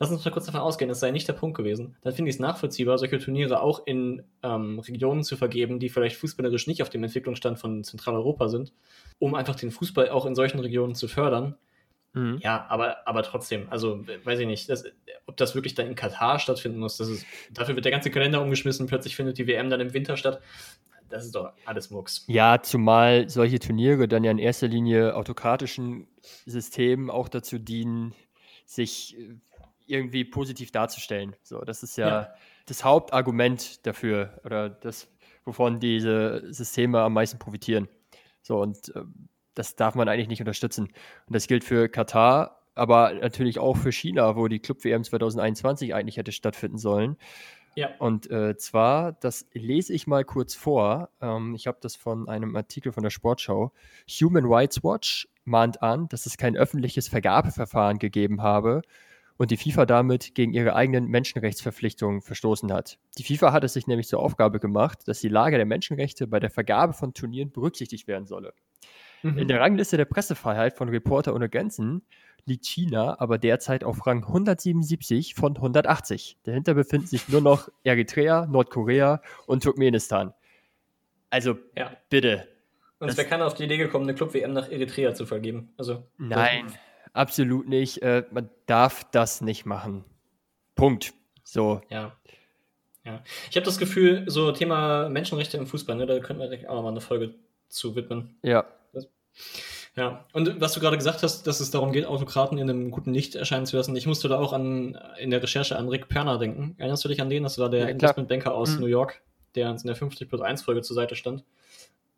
[0.00, 1.96] Lass uns mal kurz davon ausgehen, das sei nicht der Punkt gewesen.
[2.00, 6.16] Dann finde ich es nachvollziehbar, solche Turniere auch in ähm, Regionen zu vergeben, die vielleicht
[6.16, 8.72] fußballerisch nicht auf dem Entwicklungsstand von Zentraleuropa sind,
[9.18, 11.56] um einfach den Fußball auch in solchen Regionen zu fördern.
[12.12, 12.38] Mhm.
[12.42, 14.84] Ja, aber, aber trotzdem, also weiß ich nicht, das,
[15.26, 16.96] ob das wirklich dann in Katar stattfinden muss.
[16.96, 20.16] Das ist, dafür wird der ganze Kalender umgeschmissen, plötzlich findet die WM dann im Winter
[20.16, 20.40] statt
[21.10, 22.24] das ist doch alles Mucks.
[22.28, 26.06] Ja, zumal solche Turniere dann ja in erster Linie autokratischen
[26.46, 28.14] Systemen auch dazu dienen,
[28.64, 29.34] sich äh,
[29.86, 31.34] irgendwie positiv darzustellen.
[31.42, 32.34] So, das ist ja, ja.
[32.66, 35.08] das Hauptargument dafür oder das,
[35.44, 37.88] wovon diese Systeme am meisten profitieren.
[38.42, 39.02] So, und äh,
[39.54, 40.86] das darf man eigentlich nicht unterstützen.
[41.26, 46.16] Und das gilt für Katar, aber natürlich auch für China, wo die Club-WM 2021 eigentlich
[46.16, 47.16] hätte stattfinden sollen.
[47.76, 47.90] Ja.
[47.98, 51.10] Und äh, zwar, das lese ich mal kurz vor.
[51.20, 53.72] Ähm, ich habe das von einem Artikel von der Sportschau.
[54.08, 58.82] Human Rights Watch mahnt an, dass es kein öffentliches Vergabeverfahren gegeben habe
[59.36, 62.98] und die FIFA damit gegen ihre eigenen Menschenrechtsverpflichtungen verstoßen hat.
[63.18, 66.40] Die FIFA hat es sich nämlich zur Aufgabe gemacht, dass die Lage der Menschenrechte bei
[66.40, 68.52] der Vergabe von Turnieren berücksichtigt werden solle.
[69.22, 69.38] Mhm.
[69.38, 72.02] In der Rangliste der Pressefreiheit von Reporter ohne Grenzen
[72.46, 76.38] liegt China aber derzeit auf Rang 177 von 180.
[76.44, 80.32] Dahinter befinden sich nur noch Eritrea, Nordkorea und Turkmenistan.
[81.30, 81.92] Also ja.
[82.08, 82.48] bitte.
[82.98, 85.72] Und wäre keiner auf die Idee gekommen, eine Club-WM nach Eritrea zu vergeben.
[85.78, 86.66] Also, Nein,
[87.14, 88.02] absolut nicht.
[88.02, 90.04] Äh, man darf das nicht machen.
[90.74, 91.14] Punkt.
[91.42, 91.80] So.
[91.88, 92.16] Ja.
[93.04, 93.22] Ja.
[93.48, 96.92] Ich habe das Gefühl, so Thema Menschenrechte im Fußball, ne, da könnten wir auch nochmal
[96.92, 97.34] eine Folge
[97.68, 98.36] zu widmen.
[98.42, 98.66] Ja.
[99.96, 103.12] Ja, und was du gerade gesagt hast, dass es darum geht, Autokraten in einem guten
[103.12, 106.38] Licht erscheinen zu lassen, ich musste da auch an in der Recherche an Rick Perner
[106.38, 106.74] denken.
[106.78, 107.42] Erinnerst du dich an den?
[107.42, 108.80] Das war der ja, Investmentbanker aus mhm.
[108.80, 109.20] New York,
[109.56, 111.44] der uns in der 50 plus 1 Folge zur Seite stand.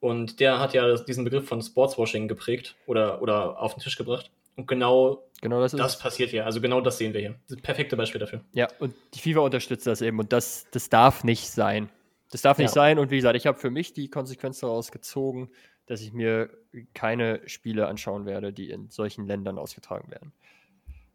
[0.00, 4.30] Und der hat ja diesen Begriff von Sportswashing geprägt oder, oder auf den Tisch gebracht.
[4.56, 6.44] Und genau, genau das, das passiert hier.
[6.44, 7.36] Also genau das sehen wir hier.
[7.48, 8.40] Das perfekte Beispiel dafür.
[8.52, 10.18] Ja, und die FIFA unterstützt das eben.
[10.18, 11.88] Und das, das darf nicht sein.
[12.30, 12.74] Das darf nicht ja.
[12.74, 12.98] sein.
[12.98, 15.50] Und wie gesagt, ich habe für mich die Konsequenz daraus gezogen,
[15.92, 16.48] dass ich mir
[16.94, 20.32] keine Spiele anschauen werde, die in solchen Ländern ausgetragen werden.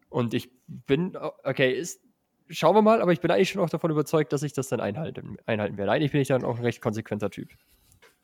[0.08, 2.00] Und ich bin, okay, ist,
[2.48, 4.78] schauen wir mal, aber ich bin eigentlich schon auch davon überzeugt, dass ich das dann
[4.78, 5.90] einhalten, einhalten werde.
[5.90, 7.48] Eigentlich bin ich dann auch ein recht konsequenter Typ.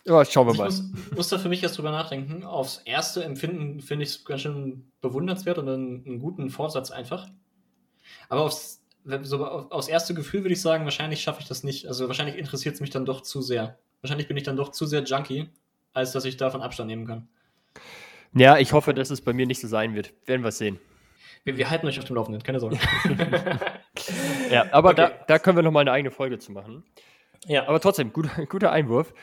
[0.06, 0.92] Ja, schauen wir also mal.
[0.92, 2.44] Ich muss, muss da für mich jetzt drüber nachdenken.
[2.44, 7.26] Aufs erste Empfinden finde ich es ganz schön bewundernswert und einen, einen, guten Vorsatz einfach.
[8.28, 8.80] Aber aufs,
[9.22, 11.88] so, aufs erste Gefühl würde ich sagen, wahrscheinlich schaffe ich das nicht.
[11.88, 13.76] Also wahrscheinlich interessiert es mich dann doch zu sehr.
[14.02, 15.48] Wahrscheinlich bin ich dann doch zu sehr Junkie,
[15.94, 17.28] als dass ich davon Abstand nehmen kann.
[18.34, 20.12] Ja, ich hoffe, dass es bei mir nicht so sein wird.
[20.26, 20.78] Werden wir sehen.
[21.44, 22.78] Wir, wir halten euch auf dem Laufenden, keine Sorge.
[24.50, 24.96] ja, aber okay.
[24.96, 26.84] da, da können wir nochmal eine eigene Folge zu machen.
[27.46, 27.68] Ja.
[27.68, 29.14] Aber trotzdem, gut, guter Einwurf.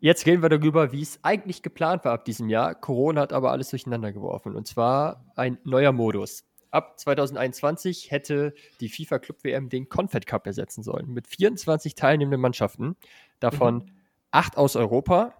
[0.00, 2.74] Jetzt reden wir darüber, wie es eigentlich geplant war ab diesem Jahr.
[2.74, 4.54] Corona hat aber alles durcheinander geworfen.
[4.54, 6.44] Und zwar ein neuer Modus.
[6.70, 11.12] Ab 2021 hätte die FIFA Club WM den Confed Cup ersetzen sollen.
[11.12, 12.96] Mit 24 teilnehmenden Mannschaften.
[13.40, 13.92] Davon mhm.
[14.30, 15.34] acht aus Europa,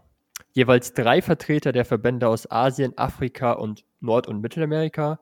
[0.53, 5.21] jeweils drei Vertreter der Verbände aus Asien, Afrika und Nord- und Mittelamerika,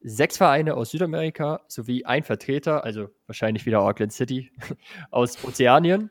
[0.00, 4.50] sechs Vereine aus Südamerika sowie ein Vertreter, also wahrscheinlich wieder Auckland City,
[5.10, 6.10] aus Ozeanien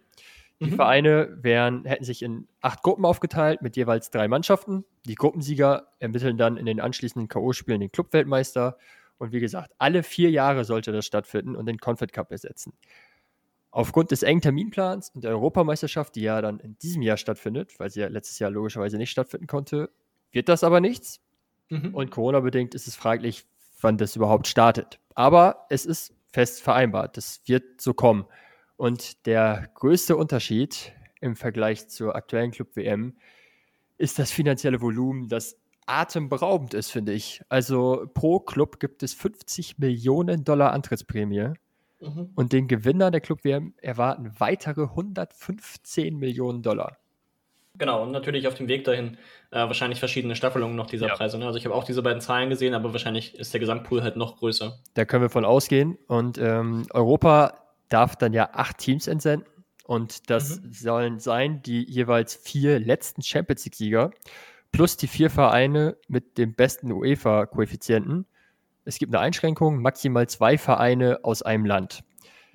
[0.63, 0.75] die mhm.
[0.75, 4.85] Vereine wären, hätten sich in acht Gruppen aufgeteilt mit jeweils drei Mannschaften.
[5.05, 8.77] Die Gruppensieger ermitteln dann in den anschließenden K.O.-Spielen den Clubweltmeister.
[9.17, 12.73] Und wie gesagt, alle vier Jahre sollte das stattfinden und den Confed Cup ersetzen.
[13.73, 17.89] Aufgrund des engen Terminplans und der Europameisterschaft, die ja dann in diesem Jahr stattfindet, weil
[17.89, 19.89] sie ja letztes Jahr logischerweise nicht stattfinden konnte,
[20.31, 21.21] wird das aber nichts.
[21.69, 21.95] Mhm.
[21.95, 23.47] Und Corona-bedingt ist es fraglich,
[23.81, 24.99] wann das überhaupt startet.
[25.15, 27.17] Aber es ist fest vereinbart.
[27.17, 28.25] Das wird so kommen.
[28.77, 33.15] Und der größte Unterschied im Vergleich zur aktuellen Club-WM
[33.97, 35.57] ist das finanzielle Volumen, das
[35.88, 37.41] atemberaubend ist, finde ich.
[37.49, 41.53] Also pro Club gibt es 50 Millionen Dollar Antrittsprämie.
[42.03, 42.31] Mhm.
[42.35, 46.97] Und den Gewinner der Club-WM erwarten weitere 115 Millionen Dollar.
[47.77, 49.17] Genau, und natürlich auf dem Weg dahin
[49.49, 51.15] äh, wahrscheinlich verschiedene Staffelungen noch dieser ja.
[51.15, 51.39] Preise.
[51.39, 51.47] Ne?
[51.47, 54.37] Also ich habe auch diese beiden Zahlen gesehen, aber wahrscheinlich ist der Gesamtpool halt noch
[54.37, 54.77] größer.
[54.93, 55.97] Da können wir von ausgehen.
[56.07, 57.57] Und ähm, Europa
[57.89, 59.47] darf dann ja acht Teams entsenden.
[59.85, 60.71] Und das mhm.
[60.71, 64.11] sollen sein die jeweils vier letzten Champions League-Sieger
[64.71, 68.25] plus die vier Vereine mit dem besten UEFA-Koeffizienten.
[68.85, 72.03] Es gibt eine Einschränkung, maximal zwei Vereine aus einem Land.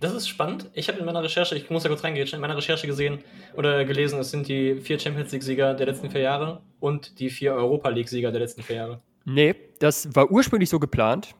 [0.00, 0.70] Das ist spannend.
[0.74, 3.18] Ich habe in meiner Recherche, ich muss da kurz reingehen, in meiner Recherche gesehen
[3.56, 7.54] oder gelesen, es sind die vier Champions League-Sieger der letzten vier Jahre und die vier
[7.54, 9.00] Europa League-Sieger der letzten vier Jahre.
[9.24, 11.34] Nee, das war ursprünglich so geplant,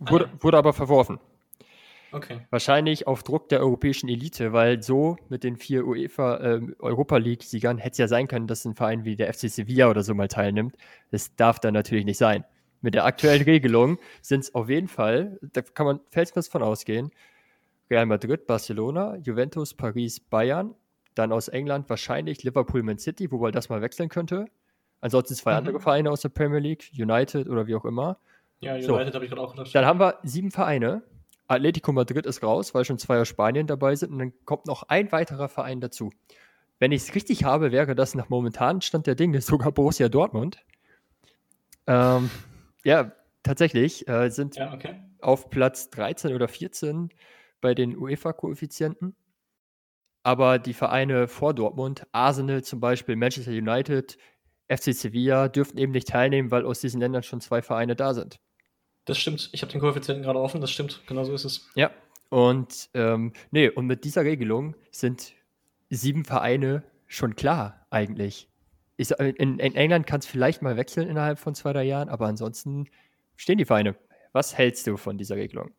[0.00, 0.42] wurde, ah, ja.
[0.42, 1.20] wurde aber verworfen.
[2.12, 2.40] Okay.
[2.50, 7.78] Wahrscheinlich auf Druck der europäischen Elite, weil so mit den vier UEFA äh, Europa League-Siegern
[7.78, 10.26] hätte es ja sein können, dass ein Verein wie der FC Sevilla oder so mal
[10.26, 10.74] teilnimmt.
[11.12, 12.44] Das darf dann natürlich nicht sein.
[12.80, 17.10] Mit der aktuellen Regelung sind es auf jeden Fall, da kann man felsenfest von ausgehen,
[17.90, 20.74] Real Madrid, Barcelona, Juventus, Paris, Bayern,
[21.14, 24.46] dann aus England wahrscheinlich Liverpool, Man City, wobei das mal wechseln könnte.
[25.00, 25.58] Ansonsten zwei mhm.
[25.58, 28.18] andere Vereine aus der Premier League, United oder wie auch immer.
[28.60, 28.98] Ja, United so.
[28.98, 29.74] habe ich gerade auch gedacht.
[29.74, 31.02] Dann haben wir sieben Vereine
[31.50, 34.84] Atletico Madrid ist raus, weil schon zwei aus Spanien dabei sind und dann kommt noch
[34.84, 36.12] ein weiterer Verein dazu.
[36.78, 40.58] Wenn ich es richtig habe, wäre das nach momentanem Stand der Dinge sogar Borussia Dortmund.
[41.88, 42.30] Ähm,
[42.84, 43.12] ja,
[43.42, 45.00] tatsächlich äh, sind ja, okay.
[45.20, 47.10] auf Platz 13 oder 14
[47.60, 49.16] bei den UEFA-Koeffizienten.
[50.22, 54.18] Aber die Vereine vor Dortmund, Arsenal zum Beispiel, Manchester United,
[54.68, 58.38] FC Sevilla dürften eben nicht teilnehmen, weil aus diesen Ländern schon zwei Vereine da sind.
[59.04, 59.48] Das stimmt.
[59.52, 60.60] Ich habe den Koeffizienten gerade offen.
[60.60, 61.02] Das stimmt.
[61.06, 61.68] Genau so ist es.
[61.74, 61.90] Ja.
[62.28, 65.32] Und ähm, nee, und mit dieser Regelung sind
[65.88, 68.49] sieben Vereine schon klar eigentlich.
[69.00, 72.26] Ich, in, in England kann es vielleicht mal wechseln innerhalb von zwei, drei Jahren, aber
[72.26, 72.88] ansonsten
[73.36, 73.96] stehen die Vereine.
[74.32, 75.70] Was hältst du von dieser Regelung?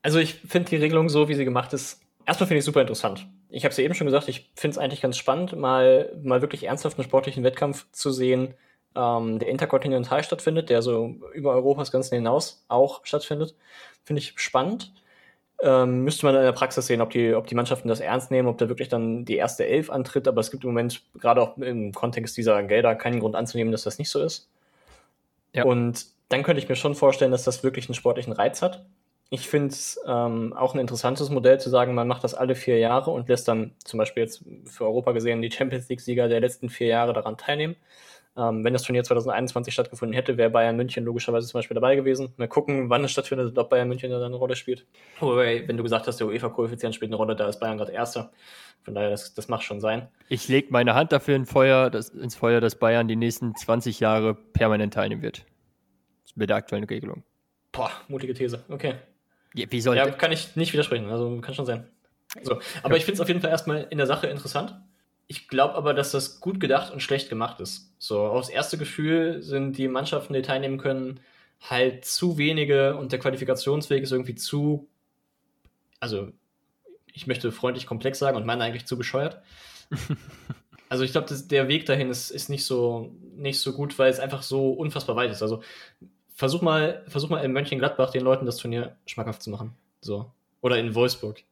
[0.00, 3.28] Also ich finde die Regelung so, wie sie gemacht ist, erstmal finde ich super interessant.
[3.50, 6.40] Ich habe es ja eben schon gesagt, ich finde es eigentlich ganz spannend, mal, mal
[6.40, 8.54] wirklich ernsthaft einen sportlichen Wettkampf zu sehen,
[8.96, 13.54] ähm, der interkontinental stattfindet, der so über Europas Grenzen hinaus auch stattfindet.
[14.04, 14.94] Finde ich spannend.
[15.64, 18.48] Ähm, müsste man in der Praxis sehen, ob die, ob die Mannschaften das ernst nehmen,
[18.48, 20.26] ob da wirklich dann die erste Elf antritt.
[20.26, 23.84] Aber es gibt im Moment, gerade auch im Kontext dieser Gelder, keinen Grund anzunehmen, dass
[23.84, 24.48] das nicht so ist.
[25.54, 25.64] Ja.
[25.64, 28.84] Und dann könnte ich mir schon vorstellen, dass das wirklich einen sportlichen Reiz hat.
[29.30, 32.78] Ich finde es ähm, auch ein interessantes Modell zu sagen, man macht das alle vier
[32.78, 36.68] Jahre und lässt dann zum Beispiel jetzt für Europa gesehen die Champions League-Sieger der letzten
[36.68, 37.76] vier Jahre daran teilnehmen.
[38.34, 42.32] Ähm, wenn das Turnier 2021 stattgefunden hätte, wäre Bayern München logischerweise zum Beispiel dabei gewesen.
[42.38, 44.86] Mal gucken, wann es stattfindet und ob Bayern München da eine Rolle spielt.
[45.20, 48.32] Wobei, wenn du gesagt hast, der UEFA-Koeffizient spielt eine Rolle, da ist Bayern gerade Erster.
[48.82, 50.08] Von daher, das, das macht schon sein.
[50.28, 54.00] Ich lege meine Hand dafür in Feuer, dass, ins Feuer, dass Bayern die nächsten 20
[54.00, 55.44] Jahre permanent teilnehmen wird.
[56.34, 57.24] Mit der aktuellen Regelung.
[57.70, 58.64] Boah, mutige These.
[58.70, 58.94] Okay.
[59.54, 61.10] Ja, wie soll ja, kann ich nicht widersprechen.
[61.10, 61.86] Also kann schon sein.
[62.42, 62.58] So.
[62.82, 64.74] Aber ich finde es auf jeden Fall erstmal in der Sache interessant.
[65.32, 67.90] Ich glaube aber, dass das gut gedacht und schlecht gemacht ist.
[67.98, 71.20] So, aufs erste Gefühl sind die Mannschaften, die teilnehmen können,
[71.58, 74.90] halt zu wenige und der Qualifikationsweg ist irgendwie zu,
[76.00, 76.28] also
[77.14, 79.40] ich möchte freundlich komplex sagen und meine eigentlich zu bescheuert.
[80.90, 84.20] also ich glaube, der Weg dahin ist, ist nicht, so, nicht so gut, weil es
[84.20, 85.40] einfach so unfassbar weit ist.
[85.40, 85.62] Also
[86.34, 89.74] versuch mal, versuch mal in Mönchengladbach den Leuten das Turnier schmackhaft zu machen.
[90.02, 90.30] So.
[90.60, 91.42] Oder in Wolfsburg.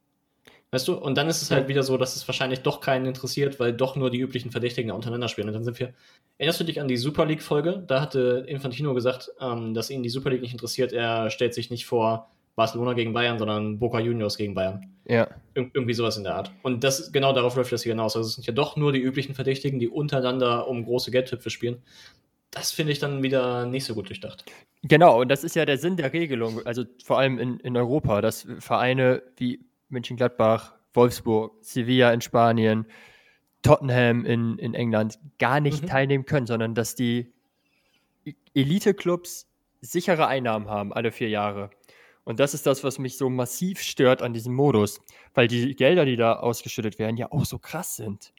[0.72, 0.94] Weißt du?
[0.94, 3.96] Und dann ist es halt wieder so, dass es wahrscheinlich doch keinen interessiert, weil doch
[3.96, 5.48] nur die üblichen Verdächtigen untereinander spielen.
[5.48, 5.92] Und dann sind wir.
[6.38, 7.82] Erinnerst du dich an die Super League-Folge?
[7.86, 10.92] Da hatte Infantino gesagt, ähm, dass ihn die Super League nicht interessiert.
[10.92, 14.86] Er stellt sich nicht vor Barcelona gegen Bayern, sondern Boca Juniors gegen Bayern.
[15.06, 15.28] Ja.
[15.54, 16.52] Ir irgendwie sowas in der Art.
[16.62, 18.16] Und das genau darauf läuft das hier hinaus.
[18.16, 21.82] Also es sind ja doch nur die üblichen Verdächtigen, die untereinander um große Geldtöpfe spielen.
[22.50, 24.44] Das finde ich dann wieder nicht so gut durchdacht.
[24.82, 28.20] Genau, und das ist ja der Sinn der Regelung, also vor allem in, in Europa,
[28.20, 32.86] dass Vereine wie Mönchengladbach, Wolfsburg, Sevilla in Spanien,
[33.62, 35.86] Tottenham in, in England gar nicht mhm.
[35.86, 37.32] teilnehmen können, sondern dass die
[38.54, 39.48] Elite-Clubs
[39.80, 41.70] sichere Einnahmen haben alle vier Jahre.
[42.24, 45.00] Und das ist das, was mich so massiv stört an diesem Modus,
[45.34, 48.32] weil die Gelder, die da ausgeschüttet werden, ja auch so krass sind.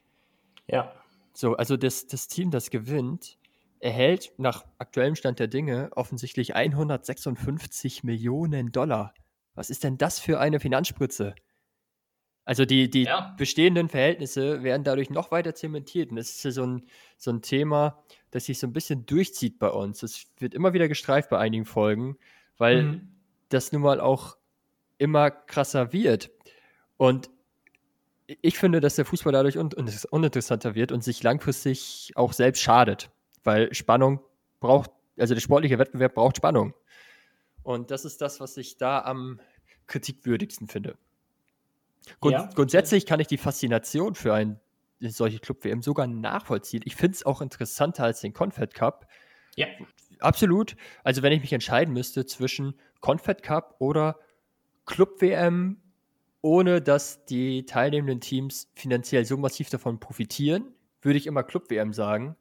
[0.68, 0.94] Ja.
[1.34, 3.38] So, also das, das Team, das gewinnt,
[3.80, 9.14] erhält nach aktuellem Stand der Dinge offensichtlich 156 Millionen Dollar.
[9.62, 11.36] Was ist denn das für eine Finanzspritze?
[12.46, 13.36] Also die, die ja.
[13.38, 16.10] bestehenden Verhältnisse werden dadurch noch weiter zementiert.
[16.10, 19.60] Und das ist ja so ein, so ein Thema, das sich so ein bisschen durchzieht
[19.60, 20.02] bei uns.
[20.02, 22.18] Es wird immer wieder gestreift bei einigen Folgen,
[22.58, 23.12] weil mhm.
[23.50, 24.36] das nun mal auch
[24.98, 26.32] immer krasser wird.
[26.98, 27.30] Und
[28.26, 29.70] ich finde, dass der Fußball dadurch un
[30.10, 33.12] uninteressanter wird und sich langfristig auch selbst schadet.
[33.44, 34.22] Weil Spannung
[34.60, 36.74] braucht, also der sportliche Wettbewerb braucht Spannung.
[37.64, 39.40] Und das ist das, was ich da am
[39.92, 40.98] kritikwürdigsten finde.
[42.20, 42.50] Grund, ja.
[42.56, 44.60] Grundsätzlich kann ich die Faszination für ein
[45.00, 46.82] solche Club-WM sogar nachvollziehen.
[46.86, 49.08] Ich finde es auch interessanter als den Confed Cup.
[49.56, 49.68] Ja.
[50.20, 50.76] Absolut.
[51.04, 54.20] Also wenn ich mich entscheiden müsste zwischen Confed Cup oder
[54.86, 55.82] Club-WM,
[56.42, 62.36] ohne dass die teilnehmenden Teams finanziell so massiv davon profitieren, würde ich immer Club-WM sagen.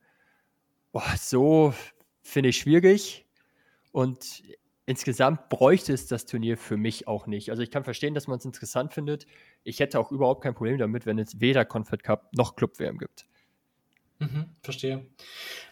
[0.93, 1.75] Boah, so
[2.23, 3.27] finde ich schwierig.
[3.93, 4.43] Und
[4.87, 7.51] insgesamt bräuchte es das Turnier für mich auch nicht.
[7.51, 9.27] Also ich kann verstehen, dass man es interessant findet.
[9.63, 12.99] Ich hätte auch überhaupt kein Problem damit, wenn es weder Confed Cup noch Club WM
[12.99, 13.27] gibt.
[14.21, 15.07] Mhm, verstehe.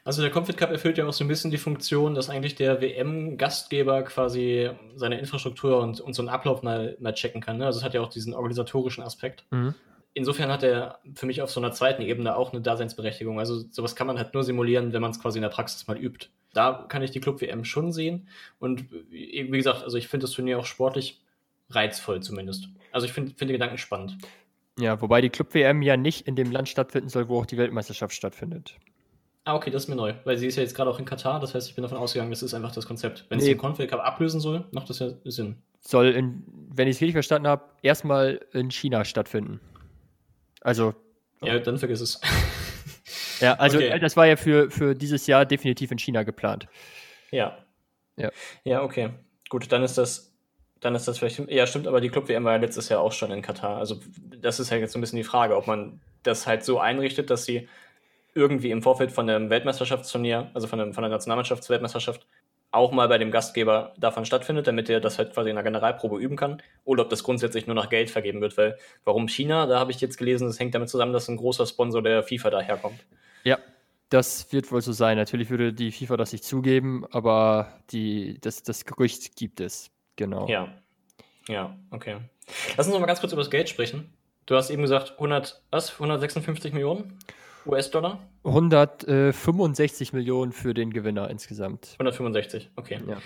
[0.04, 2.80] Also der Confed Cup erfüllt ja auch so ein bisschen die Funktion, dass eigentlich der
[2.80, 7.58] WM-Gastgeber quasi seine Infrastruktur und, und so einen Ablauf mal, mal checken kann.
[7.58, 7.66] Ne?
[7.66, 9.44] Also es hat ja auch diesen organisatorischen Aspekt.
[9.50, 9.74] Mhm.
[10.18, 13.38] Insofern hat er für mich auf so einer zweiten Ebene auch eine Daseinsberechtigung.
[13.38, 15.96] Also sowas kann man halt nur simulieren, wenn man es quasi in der Praxis mal
[15.96, 18.28] übt da kann ich die Club-WM schon sehen.
[18.58, 21.20] Und wie gesagt, also ich finde das Turnier auch sportlich
[21.70, 22.68] reizvoll zumindest.
[22.92, 24.18] Also ich finde find die Gedanken spannend.
[24.78, 28.14] Ja, wobei die Club-WM ja nicht in dem Land stattfinden soll, wo auch die Weltmeisterschaft
[28.14, 28.76] stattfindet.
[29.44, 31.40] Ah, okay, das ist mir neu, weil sie ist ja jetzt gerade auch in Katar,
[31.40, 33.24] das heißt, ich bin davon ausgegangen, das ist einfach das Konzept.
[33.28, 33.44] Wenn nee.
[33.44, 35.56] es den Confed Cup ablösen soll, macht das ja Sinn.
[35.80, 39.60] Soll, in, wenn ich es richtig verstanden habe, erstmal in China stattfinden.
[40.60, 40.94] Also.
[41.42, 42.20] Ja, dann vergiss es.
[43.40, 43.98] Ja, also okay.
[44.00, 46.66] das war ja für, für dieses Jahr definitiv in China geplant.
[47.30, 47.58] Ja.
[48.16, 48.30] Ja.
[48.64, 49.10] Ja, okay.
[49.48, 50.34] Gut, dann ist das,
[50.80, 53.30] dann ist das vielleicht, ja, stimmt, aber die Club-WM war ja letztes Jahr auch schon
[53.30, 53.76] in Katar.
[53.76, 54.00] Also
[54.40, 57.30] das ist halt jetzt so ein bisschen die Frage, ob man das halt so einrichtet,
[57.30, 57.68] dass sie
[58.34, 62.26] irgendwie im Vorfeld von einem Weltmeisterschaftsturnier, also von, einem, von der Nationalmannschaftsweltmeisterschaft,
[62.70, 66.18] auch mal bei dem Gastgeber davon stattfindet, damit er das halt quasi in der Generalprobe
[66.18, 69.78] üben kann, oder ob das grundsätzlich nur nach Geld vergeben wird, weil warum China, da
[69.78, 73.00] habe ich jetzt gelesen, das hängt damit zusammen, dass ein großer Sponsor der FIFA daherkommt.
[73.44, 73.58] Ja,
[74.10, 75.16] das wird wohl so sein.
[75.16, 79.90] Natürlich würde die FIFA das nicht zugeben, aber die, das, das Gerücht gibt es.
[80.16, 80.46] Genau.
[80.48, 80.68] Ja.
[81.48, 82.18] Ja, okay.
[82.76, 84.12] Lass uns noch mal ganz kurz über das Geld sprechen.
[84.44, 85.92] Du hast eben gesagt, 100, was?
[85.92, 87.18] 156 Millionen
[87.66, 88.18] US-Dollar?
[88.44, 91.90] 165 Millionen für den Gewinner insgesamt.
[91.94, 93.00] 165, okay.
[93.06, 93.18] Ja.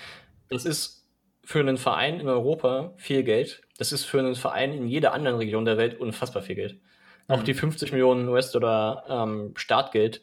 [0.49, 1.07] Das ist
[1.43, 3.61] für einen Verein in Europa viel Geld.
[3.77, 6.79] Das ist für einen Verein in jeder anderen Region der Welt unfassbar viel Geld.
[7.27, 7.45] Auch mhm.
[7.45, 10.21] die 50 Millionen US-Dollar ähm, Startgeld.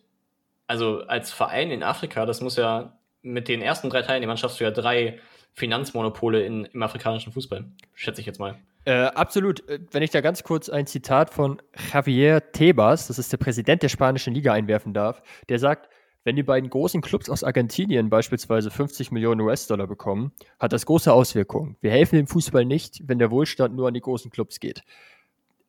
[0.66, 4.64] Also als Verein in Afrika, das muss ja mit den ersten drei Teilnehmern schaffst du
[4.64, 5.18] ja drei
[5.54, 8.56] Finanzmonopole in, im afrikanischen Fußball, schätze ich jetzt mal.
[8.84, 9.68] Äh, absolut.
[9.68, 11.60] Äh, wenn ich da ganz kurz ein Zitat von
[11.92, 15.88] Javier Tebas, das ist der Präsident der spanischen Liga, einwerfen darf, der sagt,
[16.24, 21.12] wenn die beiden großen Clubs aus Argentinien beispielsweise 50 Millionen US-Dollar bekommen, hat das große
[21.12, 21.76] Auswirkungen.
[21.80, 24.82] Wir helfen dem Fußball nicht, wenn der Wohlstand nur an die großen Clubs geht.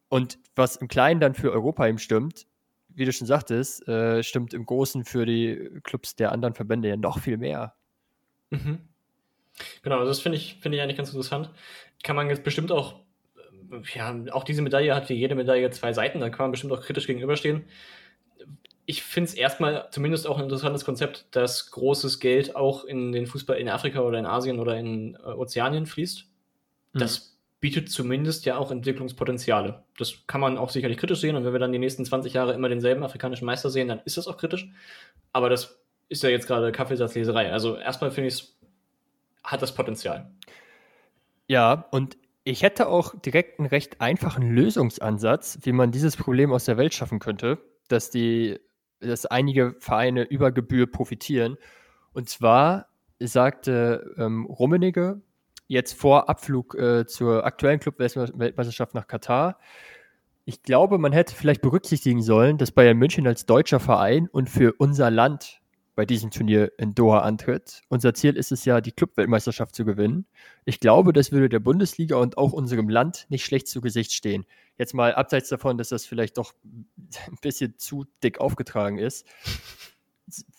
[0.09, 2.47] Und was im Kleinen dann für Europa eben stimmt,
[2.89, 6.97] wie du schon sagtest, äh, stimmt im Großen für die Clubs der anderen Verbände ja
[6.97, 7.75] noch viel mehr.
[8.49, 8.79] Mhm.
[9.83, 11.51] Genau, das finde ich, finde ich eigentlich ganz interessant.
[12.03, 13.01] Kann man jetzt bestimmt auch,
[13.71, 16.73] äh, ja, auch diese Medaille hat wie jede Medaille zwei Seiten, da kann man bestimmt
[16.73, 17.65] auch kritisch gegenüberstehen.
[18.85, 23.27] Ich finde es erstmal zumindest auch ein interessantes Konzept, dass großes Geld auch in den
[23.27, 26.25] Fußball in Afrika oder in Asien oder in äh, Ozeanien fließt.
[26.93, 26.99] Mhm.
[26.99, 29.83] Das bietet zumindest ja auch Entwicklungspotenziale.
[29.97, 32.53] Das kann man auch sicherlich kritisch sehen und wenn wir dann die nächsten 20 Jahre
[32.53, 34.67] immer denselben afrikanischen Meister sehen, dann ist das auch kritisch.
[35.31, 37.51] Aber das ist ja jetzt gerade Kaffeesatzleserei.
[37.53, 38.57] Also erstmal finde ich es
[39.43, 40.29] hat das Potenzial.
[41.47, 46.65] Ja, und ich hätte auch direkt einen recht einfachen Lösungsansatz, wie man dieses Problem aus
[46.65, 48.59] der Welt schaffen könnte, dass die,
[48.99, 51.57] dass einige Vereine über Gebühr profitieren.
[52.13, 52.87] Und zwar
[53.19, 55.21] sagte ähm, Rummenigge
[55.67, 59.57] jetzt vor Abflug äh, zur aktuellen Club-Weltmeisterschaft nach Katar,
[60.45, 64.73] ich glaube, man hätte vielleicht berücksichtigen sollen, dass Bayern München als deutscher Verein und für
[64.73, 65.60] unser Land
[66.01, 67.83] bei diesem Turnier in Doha antritt.
[67.87, 70.25] Unser Ziel ist es ja, die Clubweltmeisterschaft zu gewinnen.
[70.65, 74.47] Ich glaube, das würde der Bundesliga und auch unserem Land nicht schlecht zu Gesicht stehen.
[74.79, 79.27] Jetzt mal abseits davon, dass das vielleicht doch ein bisschen zu dick aufgetragen ist.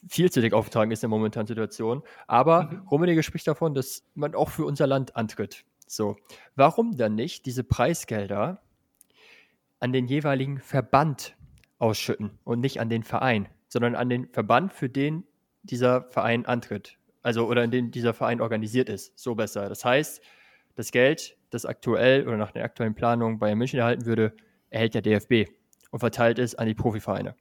[0.08, 2.04] Viel zu dick aufgetragen ist in der momentanen Situation.
[2.28, 2.86] Aber mhm.
[2.86, 5.64] Rummenigge spricht davon, dass man auch für unser Land antritt.
[5.88, 6.14] So,
[6.54, 8.62] warum dann nicht diese Preisgelder
[9.80, 11.36] an den jeweiligen Verband
[11.80, 13.48] ausschütten und nicht an den Verein?
[13.72, 15.24] sondern an den Verband, für den
[15.62, 16.98] dieser Verein antritt.
[17.22, 19.18] Also oder in dem dieser Verein organisiert ist.
[19.18, 19.68] So besser.
[19.68, 20.22] Das heißt,
[20.74, 24.32] das Geld, das aktuell oder nach der aktuellen Planung Bayern München erhalten würde,
[24.70, 25.50] erhält der DFB
[25.90, 27.34] und verteilt es an die Profivereine.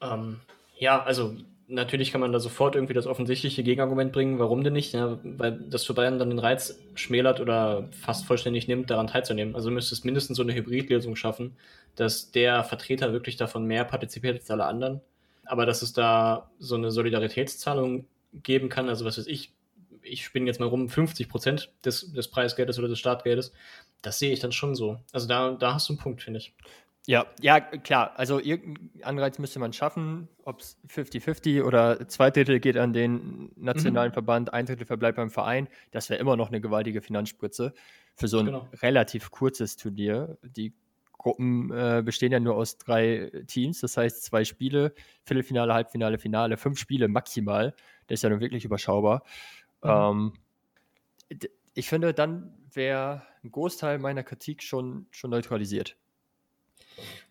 [0.00, 0.40] Ähm,
[0.78, 1.34] ja, also
[1.70, 4.92] natürlich kann man da sofort irgendwie das offensichtliche Gegenargument bringen, warum denn nicht?
[4.92, 9.54] Ja, weil das für Bayern dann den Reiz schmälert oder fast vollständig nimmt, daran teilzunehmen.
[9.54, 11.56] Also müsste es mindestens so eine Hybridlösung schaffen,
[11.96, 15.00] dass der Vertreter wirklich davon mehr partizipiert als alle anderen.
[15.50, 19.52] Aber dass es da so eine Solidaritätszahlung geben kann, also was weiß ich,
[20.02, 23.52] ich spinne jetzt mal rum, 50 Prozent des, des Preisgeldes oder des Startgeldes,
[24.00, 25.00] das sehe ich dann schon so.
[25.12, 26.54] Also da, da hast du einen Punkt, finde ich.
[27.04, 28.12] Ja, ja, klar.
[28.14, 33.50] Also irgendeinen Anreiz müsste man schaffen, ob es 50-50 oder zwei Drittel geht an den
[33.56, 34.14] nationalen mhm.
[34.14, 35.66] Verband, ein Drittel verbleibt beim Verein.
[35.90, 37.74] Das wäre immer noch eine gewaltige Finanzspritze
[38.14, 38.68] für so ein genau.
[38.82, 40.38] relativ kurzes Turnier.
[40.44, 40.74] Die
[41.20, 46.56] Gruppen äh, bestehen ja nur aus drei Teams, das heißt zwei Spiele, Viertelfinale, Halbfinale, Finale,
[46.56, 47.74] fünf Spiele maximal.
[48.06, 49.22] Das ist ja nun wirklich überschaubar.
[49.84, 50.32] Mhm.
[51.28, 51.40] Ähm,
[51.74, 55.96] ich finde, dann wäre ein Großteil meiner Kritik schon, schon neutralisiert.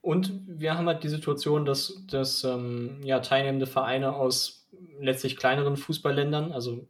[0.02, 5.78] Und wir haben halt die Situation, dass, dass ähm, ja, teilnehmende Vereine aus letztlich kleineren
[5.78, 6.88] Fußballländern, also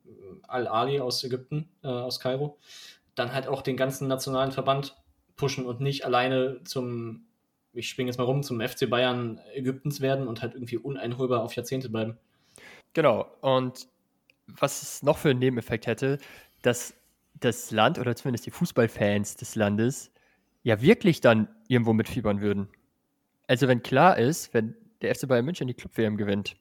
[0.49, 2.57] Al-Ali aus Ägypten, äh, aus Kairo,
[3.15, 4.98] dann halt auch den ganzen nationalen Verband
[5.39, 7.25] pushen und nicht alleine zum,
[7.73, 11.55] ich springe jetzt mal rum, zum FC Bayern Ägyptens werden und halt irgendwie uneinholbar auf
[11.55, 12.17] Jahrzehnte bleiben.
[12.93, 13.25] Genau.
[13.39, 13.87] Und
[14.47, 16.17] was es noch für einen Nebeneffekt hätte,
[16.61, 16.93] dass
[17.39, 20.11] das Land oder zumindest die Fußballfans des Landes
[20.63, 22.67] ja wirklich dann irgendwo mitfiebern würden.
[23.47, 26.57] Also wenn klar ist, wenn der FC Bayern München die Club-WM gewinnt,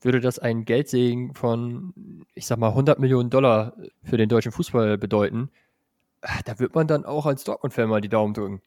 [0.00, 4.96] würde das einen Geldsegen von, ich sag mal, 100 Millionen Dollar für den deutschen Fußball
[4.96, 5.50] bedeuten.
[6.22, 8.62] Ah, da wird man dann auch als Dortmund-Fan mal die Daumen drücken.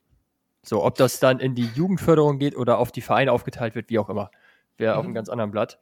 [0.61, 3.99] So, ob das dann in die Jugendförderung geht oder auf die Vereine aufgeteilt wird, wie
[3.99, 4.31] auch immer,
[4.77, 4.99] wäre mhm.
[4.99, 5.79] auf einem ganz anderen Blatt.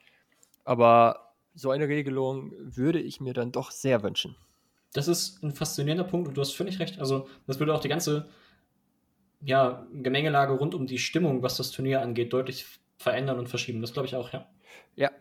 [0.66, 4.36] Aber so eine Regelung würde ich mir dann doch sehr wünschen.
[4.94, 7.00] Das ist ein faszinierender Punkt und du hast völlig recht.
[7.00, 8.30] Also, das würde auch die ganze
[9.42, 12.66] ja, Gemengelage rund um die Stimmung, was das Turnier angeht, deutlich
[12.98, 13.82] verändern und verschieben.
[13.82, 14.48] Das glaube ich auch, ja.
[14.96, 15.12] Ja,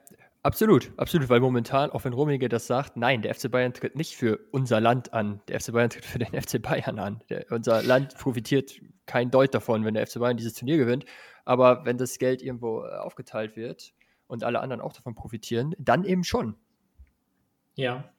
[0.43, 4.16] absolut, absolut, weil momentan, auch wenn Rummenigge das sagt, nein, der FC Bayern tritt nicht
[4.16, 5.40] für unser Land an.
[5.49, 7.22] Der FC Bayern tritt für den FC Bayern an.
[7.28, 11.05] Der, unser Land profitiert kein Deut davon, wenn der FC Bayern dieses Turnier gewinnt.
[11.45, 13.93] Aber wenn das Geld irgendwo äh, aufgeteilt wird
[14.26, 16.57] und alle anderen auch davon profitieren, dann eben schon.
[17.74, 18.12] Ja,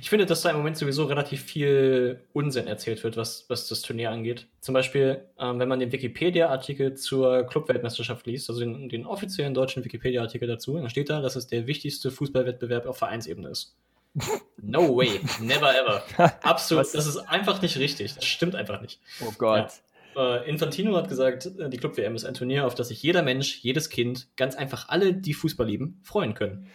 [0.00, 3.80] ich finde, dass da im Moment sowieso relativ viel Unsinn erzählt wird, was, was das
[3.80, 4.46] Turnier angeht.
[4.60, 9.84] Zum Beispiel, ähm, wenn man den Wikipedia-Artikel zur Clubweltmeisterschaft liest, also den, den offiziellen deutschen
[9.84, 13.76] Wikipedia-Artikel dazu, dann steht da, dass es der wichtigste Fußballwettbewerb auf Vereinsebene ist.
[14.64, 16.04] No way, never ever.
[16.44, 18.14] Absolut, das ist einfach nicht richtig.
[18.14, 19.00] Das stimmt einfach nicht.
[19.20, 19.72] Oh Gott.
[20.14, 20.36] Ja.
[20.36, 23.58] Äh, Infantino hat gesagt, äh, die Club-WM ist ein Turnier, auf das sich jeder Mensch,
[23.62, 26.68] jedes Kind, ganz einfach alle, die Fußball lieben, freuen können.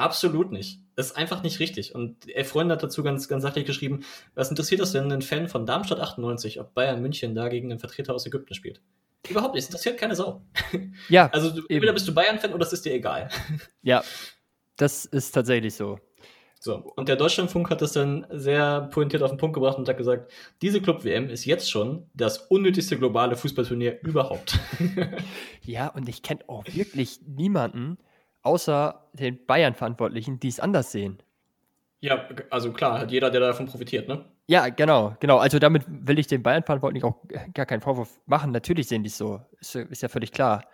[0.00, 0.80] Absolut nicht.
[0.96, 1.94] Das ist einfach nicht richtig.
[1.94, 4.00] Und er Freund hat dazu ganz, ganz sachlich geschrieben,
[4.34, 7.80] was interessiert das denn ein Fan von Darmstadt 98, ob Bayern München da gegen einen
[7.80, 8.80] Vertreter aus Ägypten spielt?
[9.28, 9.64] Überhaupt nicht.
[9.64, 10.42] Es interessiert keine Sau.
[11.10, 11.28] Ja.
[11.32, 13.28] Also du, entweder bist du Bayern-Fan oder es ist dir egal.
[13.82, 14.02] Ja,
[14.76, 15.98] das ist tatsächlich so.
[16.62, 19.96] So, und der Deutschlandfunk hat das dann sehr pointiert auf den Punkt gebracht und hat
[19.96, 20.30] gesagt,
[20.60, 24.58] diese Club-WM ist jetzt schon das unnötigste globale Fußballturnier überhaupt.
[25.64, 27.98] ja, und ich kenne auch wirklich niemanden,
[28.42, 31.22] außer den Bayern-Verantwortlichen, die es anders sehen.
[32.00, 34.24] Ja, also klar, hat jeder, der davon profitiert, ne?
[34.46, 35.38] Ja, genau, genau.
[35.38, 37.16] Also damit will ich den Bayern-Verantwortlichen auch
[37.54, 38.50] gar keinen Vorwurf machen.
[38.50, 39.40] Natürlich sehen die es so.
[39.60, 40.64] Ist, ist, ja völlig klar.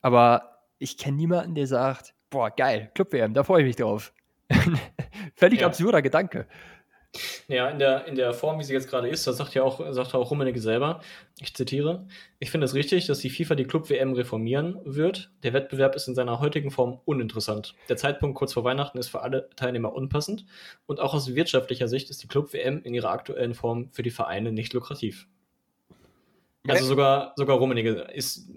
[0.00, 4.14] Aber ich kenne niemanden, der sagt, boah, geil, Club-WM, da freue ich mich drauf.
[5.34, 5.66] völlig ja.
[5.66, 6.46] absurder Gedanke.
[7.46, 9.92] Ja, in der, in der Form, wie sie jetzt gerade ist, das sagt ja auch,
[9.92, 11.02] sagt auch Rummenigge selber,
[11.38, 12.06] ich zitiere,
[12.38, 15.30] ich finde es richtig, dass die FIFA die Club-WM reformieren wird.
[15.42, 17.74] Der Wettbewerb ist in seiner heutigen Form uninteressant.
[17.90, 20.46] Der Zeitpunkt kurz vor Weihnachten ist für alle Teilnehmer unpassend
[20.86, 24.50] und auch aus wirtschaftlicher Sicht ist die Club-WM in ihrer aktuellen Form für die Vereine
[24.50, 25.28] nicht lukrativ.
[26.66, 28.48] Also sogar, sogar Rummenigge ist,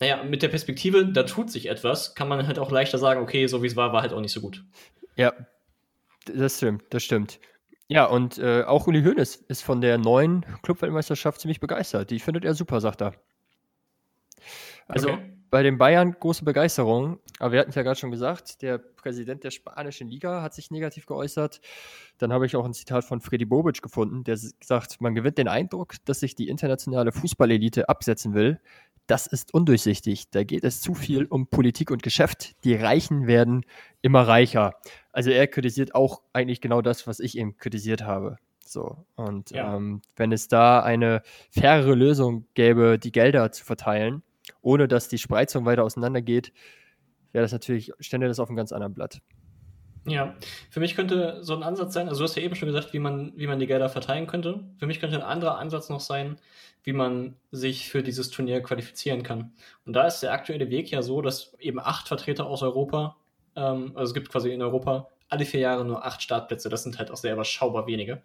[0.00, 3.46] naja, mit der Perspektive, da tut sich etwas, kann man halt auch leichter sagen, okay,
[3.46, 4.64] so wie es war, war halt auch nicht so gut.
[5.14, 5.32] Ja,
[6.24, 7.38] das stimmt, das stimmt.
[7.90, 12.10] Ja, und äh, auch Uli Hoeneß ist von der neuen Clubweltmeisterschaft ziemlich begeistert.
[12.10, 13.14] Die findet er super, sagt er.
[14.86, 15.32] Also okay.
[15.50, 17.18] bei den Bayern große Begeisterung.
[17.40, 20.70] Aber wir hatten es ja gerade schon gesagt, der Präsident der spanischen Liga hat sich
[20.70, 21.60] negativ geäußert.
[22.18, 25.48] Dann habe ich auch ein Zitat von Freddy Bobic gefunden, der sagt, man gewinnt den
[25.48, 28.60] Eindruck, dass sich die internationale Fußballelite absetzen will.
[29.08, 30.30] Das ist undurchsichtig.
[30.30, 32.54] Da geht es zu viel um Politik und Geschäft.
[32.62, 33.66] Die Reichen werden
[34.00, 34.76] immer reicher.
[35.12, 38.36] Also er kritisiert auch eigentlich genau das, was ich eben kritisiert habe.
[38.64, 39.04] So.
[39.16, 39.76] Und ja.
[39.76, 44.22] ähm, wenn es da eine fairere Lösung gäbe, die Gelder zu verteilen,
[44.62, 46.52] ohne dass die Spreizung weiter auseinandergeht,
[47.32, 49.20] wäre das natürlich, stände das auf einem ganz anderen Blatt.
[50.06, 50.34] Ja,
[50.70, 52.98] für mich könnte so ein Ansatz sein, also du hast ja eben schon gesagt, wie
[52.98, 54.64] man, wie man die Gelder verteilen könnte.
[54.78, 56.38] Für mich könnte ein anderer Ansatz noch sein,
[56.82, 59.52] wie man sich für dieses Turnier qualifizieren kann.
[59.84, 63.16] Und da ist der aktuelle Weg ja so, dass eben acht Vertreter aus Europa
[63.56, 66.68] ähm, also es gibt quasi in Europa alle vier Jahre nur acht Startplätze.
[66.68, 68.22] Das sind halt auch sehr überschaubar wenige.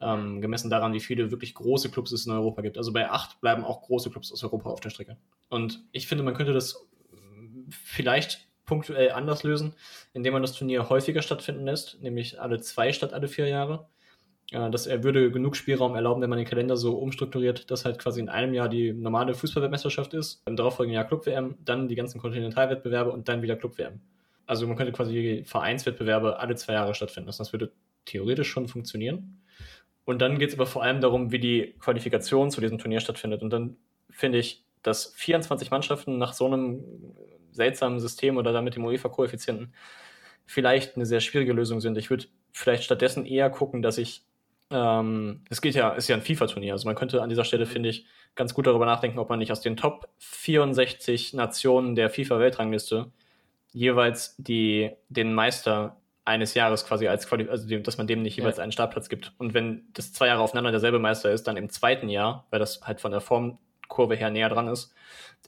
[0.00, 2.78] Ähm, gemessen daran, wie viele wirklich große Clubs es in Europa gibt.
[2.78, 5.16] Also bei acht bleiben auch große Clubs aus Europa auf der Strecke.
[5.48, 6.86] Und ich finde, man könnte das
[7.70, 9.74] vielleicht punktuell anders lösen,
[10.12, 13.86] indem man das Turnier häufiger stattfinden lässt, nämlich alle zwei statt alle vier Jahre.
[14.50, 18.20] Äh, das würde genug Spielraum erlauben, wenn man den Kalender so umstrukturiert, dass halt quasi
[18.20, 23.10] in einem Jahr die normale Fußballweltmeisterschaft ist, im darauffolgenden Jahr Club-WM, dann die ganzen Kontinentalwettbewerbe
[23.12, 24.00] und dann wieder Club-WM.
[24.46, 27.42] Also man könnte quasi Vereinswettbewerbe alle zwei Jahre stattfinden lassen.
[27.42, 27.72] Das würde
[28.04, 29.42] theoretisch schon funktionieren.
[30.04, 33.42] Und dann geht es aber vor allem darum, wie die Qualifikation zu diesem Turnier stattfindet.
[33.42, 33.76] Und dann
[34.10, 36.84] finde ich, dass 24 Mannschaften nach so einem
[37.52, 39.72] seltsamen System oder damit dem UEFA-Koeffizienten
[40.44, 41.96] vielleicht eine sehr schwierige Lösung sind.
[41.96, 44.26] Ich würde vielleicht stattdessen eher gucken, dass ich
[44.70, 46.72] ähm, es geht ja, ist ja ein FIFA-Turnier.
[46.72, 49.52] Also man könnte an dieser Stelle, finde ich, ganz gut darüber nachdenken, ob man nicht
[49.52, 53.12] aus den Top 64 Nationen der FIFA-Weltrangliste
[53.74, 58.36] jeweils die, den Meister eines Jahres quasi als Quali also dem, dass man dem nicht
[58.36, 58.62] jeweils ja.
[58.62, 59.34] einen Startplatz gibt.
[59.36, 62.80] Und wenn das zwei Jahre aufeinander derselbe Meister ist, dann im zweiten Jahr, weil das
[62.82, 64.94] halt von der Formkurve her näher dran ist,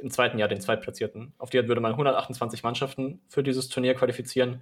[0.01, 1.33] im zweiten Jahr den Zweitplatzierten.
[1.39, 4.61] Auf die würde man 128 Mannschaften für dieses Turnier qualifizieren.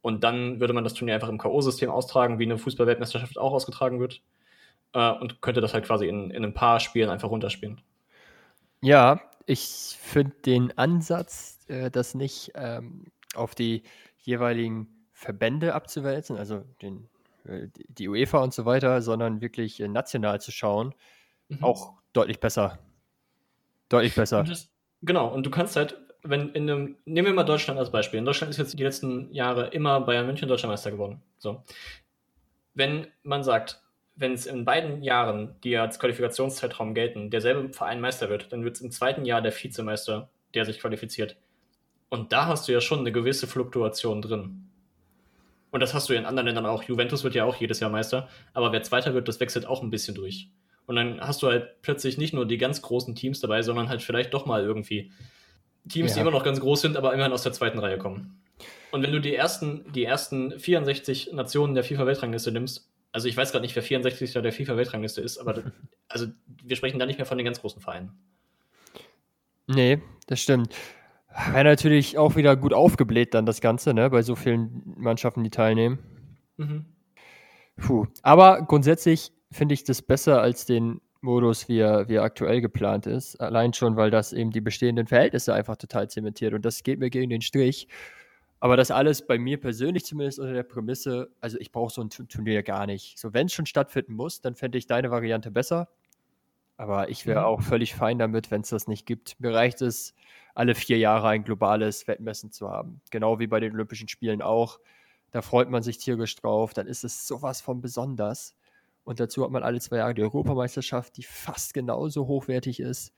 [0.00, 4.00] Und dann würde man das Turnier einfach im K.O.-System austragen, wie eine Fußballweltmeisterschaft auch ausgetragen
[4.00, 4.22] wird.
[4.94, 7.82] Äh, und könnte das halt quasi in, in ein paar Spielen einfach runterspielen.
[8.80, 13.82] Ja, ich finde den Ansatz, äh, das nicht ähm, auf die
[14.18, 17.08] jeweiligen Verbände abzuwälzen, also den,
[17.44, 20.94] äh, die UEFA und so weiter, sondern wirklich äh, national zu schauen,
[21.48, 21.62] mhm.
[21.62, 22.78] auch deutlich besser.
[23.88, 24.40] Deutlich besser.
[24.40, 24.70] Und das,
[25.02, 28.18] genau, und du kannst halt, wenn in einem, nehmen wir mal Deutschland als Beispiel.
[28.18, 31.22] In Deutschland ist jetzt die letzten Jahre immer Bayern München Deutscher Meister geworden.
[31.38, 31.62] So.
[32.74, 33.82] Wenn man sagt,
[34.16, 38.76] wenn es in beiden Jahren, die als Qualifikationszeitraum gelten, derselbe Verein Meister wird, dann wird
[38.76, 41.36] es im zweiten Jahr der Vizemeister, der sich qualifiziert
[42.10, 44.68] Und da hast du ja schon eine gewisse Fluktuation drin.
[45.70, 46.82] Und das hast du in anderen Ländern auch.
[46.82, 49.90] Juventus wird ja auch jedes Jahr Meister, aber wer Zweiter wird, das wechselt auch ein
[49.90, 50.50] bisschen durch.
[50.86, 54.02] Und dann hast du halt plötzlich nicht nur die ganz großen Teams dabei, sondern halt
[54.02, 55.12] vielleicht doch mal irgendwie
[55.88, 56.14] Teams, ja.
[56.16, 58.42] die immer noch ganz groß sind, aber immerhin aus der zweiten Reihe kommen.
[58.90, 63.52] Und wenn du die ersten, die ersten 64 Nationen der FIFA-Weltrangliste nimmst, also ich weiß
[63.52, 64.32] gerade nicht, wer 64.
[64.32, 65.62] der FIFA-Weltrangliste ist, aber
[66.08, 66.26] also
[66.64, 68.12] wir sprechen da nicht mehr von den ganz großen Vereinen.
[69.68, 70.74] Nee, das stimmt.
[71.52, 75.50] Wäre natürlich auch wieder gut aufgebläht dann das Ganze, ne, bei so vielen Mannschaften, die
[75.50, 75.98] teilnehmen.
[76.56, 76.86] Mhm.
[77.76, 78.06] Puh.
[78.22, 83.06] Aber grundsätzlich finde ich das besser als den Modus, wie er, wie er aktuell geplant
[83.06, 83.40] ist.
[83.40, 86.54] Allein schon, weil das eben die bestehenden Verhältnisse einfach total zementiert.
[86.54, 87.88] Und das geht mir gegen den Strich.
[88.58, 92.10] Aber das alles bei mir persönlich zumindest unter der Prämisse, also ich brauche so ein
[92.10, 93.18] Turnier gar nicht.
[93.18, 95.88] So, wenn es schon stattfinden muss, dann fände ich deine Variante besser.
[96.76, 97.46] Aber ich wäre mhm.
[97.46, 99.38] auch völlig fein damit, wenn es das nicht gibt.
[99.40, 100.14] Mir reicht es,
[100.54, 103.00] alle vier Jahre ein globales Wettmessen zu haben.
[103.10, 104.78] Genau wie bei den Olympischen Spielen auch.
[105.30, 106.74] Da freut man sich tierisch drauf.
[106.74, 108.56] Dann ist es sowas von besonders.
[109.04, 113.12] Und dazu hat man alle zwei Jahre die Europameisterschaft, die fast genauso hochwertig ist.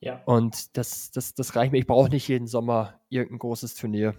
[0.00, 0.22] Ja.
[0.24, 1.78] Und das, das, das reicht mir.
[1.78, 4.14] Ich brauche nicht jeden Sommer irgendein großes Turnier.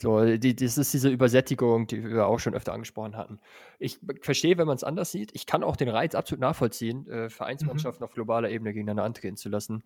[0.00, 3.38] So, die, das ist diese Übersättigung, die wir auch schon öfter angesprochen hatten.
[3.78, 5.30] Ich verstehe, wenn man es anders sieht.
[5.34, 8.04] Ich kann auch den Reiz absolut nachvollziehen, äh, Vereinsmannschaften mhm.
[8.08, 9.82] auf globaler Ebene gegeneinander antreten zu lassen.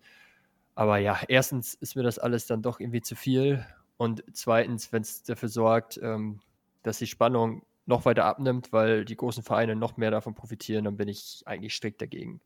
[0.75, 3.65] Aber ja, erstens ist mir das alles dann doch irgendwie zu viel.
[3.97, 6.41] Und zweitens, wenn es dafür sorgt, ähm,
[6.83, 10.97] dass die Spannung noch weiter abnimmt, weil die großen Vereine noch mehr davon profitieren, dann
[10.97, 12.41] bin ich eigentlich strikt dagegen.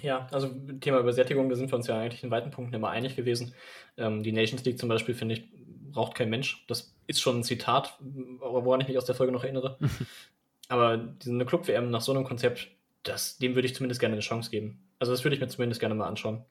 [0.00, 0.48] Ja, also
[0.80, 3.54] Thema Übersättigung, da sind wir uns ja eigentlich in weiten Punkten immer einig gewesen.
[3.98, 5.48] Ähm, die Nations League zum Beispiel, finde ich,
[5.92, 6.64] braucht kein Mensch.
[6.68, 9.78] Das ist schon ein Zitat, woran ich mich aus der Folge noch erinnere.
[10.68, 12.68] Aber diese Club-WM nach so einem Konzept,
[13.02, 14.80] das, dem würde ich zumindest gerne eine Chance geben.
[14.98, 16.44] Also das würde ich mir zumindest gerne mal anschauen.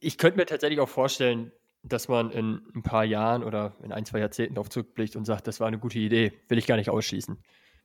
[0.00, 4.04] Ich könnte mir tatsächlich auch vorstellen, dass man in ein paar Jahren oder in ein,
[4.04, 6.32] zwei Jahrzehnten darauf zurückblickt und sagt, das war eine gute Idee.
[6.48, 7.38] Will ich gar nicht ausschließen.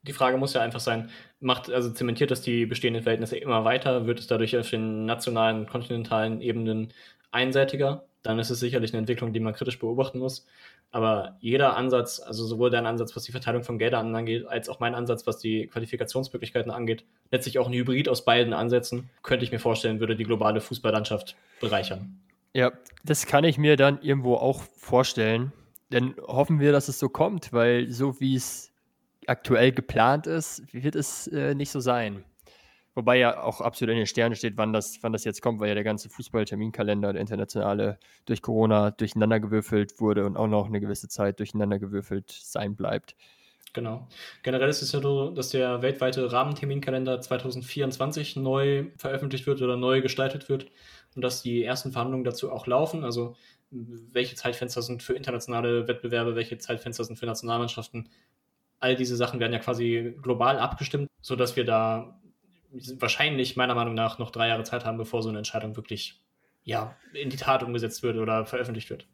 [0.03, 4.07] Die Frage muss ja einfach sein, macht, also zementiert das die bestehenden Verhältnisse immer weiter?
[4.07, 6.91] Wird es dadurch auf den nationalen, kontinentalen Ebenen
[7.31, 8.07] einseitiger?
[8.23, 10.45] Dann ist es sicherlich eine Entwicklung, die man kritisch beobachten muss.
[10.91, 14.79] Aber jeder Ansatz, also sowohl dein Ansatz, was die Verteilung von Geldern angeht, als auch
[14.79, 19.51] mein Ansatz, was die Qualifikationsmöglichkeiten angeht, letztlich auch ein Hybrid aus beiden Ansätzen, könnte ich
[19.51, 22.19] mir vorstellen, würde die globale Fußballlandschaft bereichern.
[22.53, 22.71] Ja,
[23.03, 25.53] das kann ich mir dann irgendwo auch vorstellen.
[25.91, 28.71] Denn hoffen wir, dass es so kommt, weil so wie es
[29.27, 32.23] aktuell geplant ist, wird es äh, nicht so sein.
[32.93, 35.69] Wobei ja auch absolut in den Sternen steht, wann das, wann das jetzt kommt, weil
[35.69, 41.07] ja der ganze Fußballterminkalender, der internationale, durch Corona durcheinandergewürfelt wurde und auch noch eine gewisse
[41.07, 43.15] Zeit durcheinandergewürfelt sein bleibt.
[43.73, 44.07] Genau.
[44.43, 50.01] Generell ist es ja so, dass der weltweite Rahmenterminkalender 2024 neu veröffentlicht wird oder neu
[50.01, 50.67] gestaltet wird
[51.15, 53.05] und dass die ersten Verhandlungen dazu auch laufen.
[53.05, 53.35] Also
[53.69, 58.09] welche Zeitfenster sind für internationale Wettbewerbe, welche Zeitfenster sind für Nationalmannschaften.
[58.79, 62.19] All diese Sachen werden ja quasi global abgestimmt, sodass wir da
[62.99, 66.21] wahrscheinlich meiner Meinung nach noch drei Jahre Zeit haben, bevor so eine Entscheidung wirklich
[66.63, 69.07] ja, in die Tat umgesetzt wird oder veröffentlicht wird.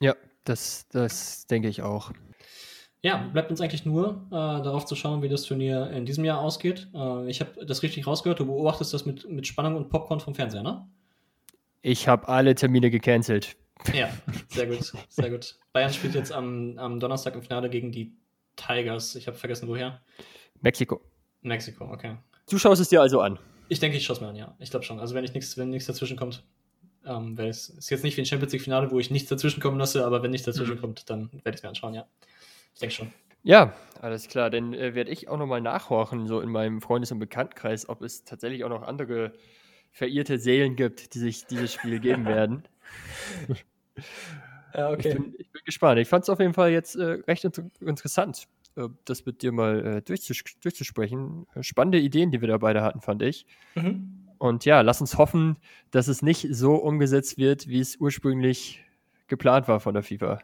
[0.00, 0.14] Ja,
[0.44, 2.12] das, das denke ich auch.
[3.00, 6.40] Ja, bleibt uns eigentlich nur äh, darauf zu schauen, wie das Turnier in diesem Jahr
[6.40, 6.88] ausgeht.
[6.94, 10.34] Äh, ich habe das richtig rausgehört, du beobachtest das mit, mit Spannung und Popcorn vom
[10.34, 10.86] Fernseher, ne?
[11.80, 13.56] Ich habe alle Termine gecancelt.
[13.94, 14.10] Ja,
[14.48, 15.56] sehr gut, sehr gut.
[15.72, 18.16] Bayern spielt jetzt am, am Donnerstag im Finale gegen die
[18.56, 19.14] Tigers.
[19.14, 20.02] Ich habe vergessen, woher.
[20.60, 21.00] Mexiko.
[21.42, 22.16] Mexiko, okay.
[22.48, 23.38] Du schaust es dir also an.
[23.68, 24.54] Ich denke, ich schaue es mir an, ja.
[24.58, 25.00] Ich glaube schon.
[25.00, 26.42] Also wenn ich nichts, wenn nichts dazwischen kommt,
[27.04, 29.60] ähm, werde es ist jetzt nicht wie ein Champions League Finale, wo ich nichts dazwischen
[29.60, 30.80] kommen lasse, aber wenn nichts dazwischen mhm.
[30.80, 32.06] kommt, dann werde ich es mir anschauen, ja.
[32.74, 33.12] Ich denke schon.
[33.42, 34.50] Ja, alles klar.
[34.50, 38.24] Dann äh, werde ich auch nochmal nachhorchen, so in meinem Freundes- und Bekanntkreis, ob es
[38.24, 39.32] tatsächlich auch noch andere
[39.92, 42.64] verirrte Seelen gibt, die sich dieses Spiel geben werden.
[44.74, 45.08] ja, okay.
[45.08, 46.00] Ich bin, ich bin, gespannt.
[46.00, 48.46] Ich fand es auf jeden Fall jetzt äh, recht inter interessant.
[48.78, 51.46] Äh, das mit dir mal äh, durchzus durchzusprechen.
[51.60, 53.46] Spannende Ideen, die wir da beide hatten, fand ich.
[53.74, 54.24] Mhm.
[54.38, 55.56] Und ja, lass uns hoffen,
[55.90, 58.84] dass es nicht so umgesetzt wird, wie es ursprünglich
[59.26, 60.38] geplant war von der FIFA.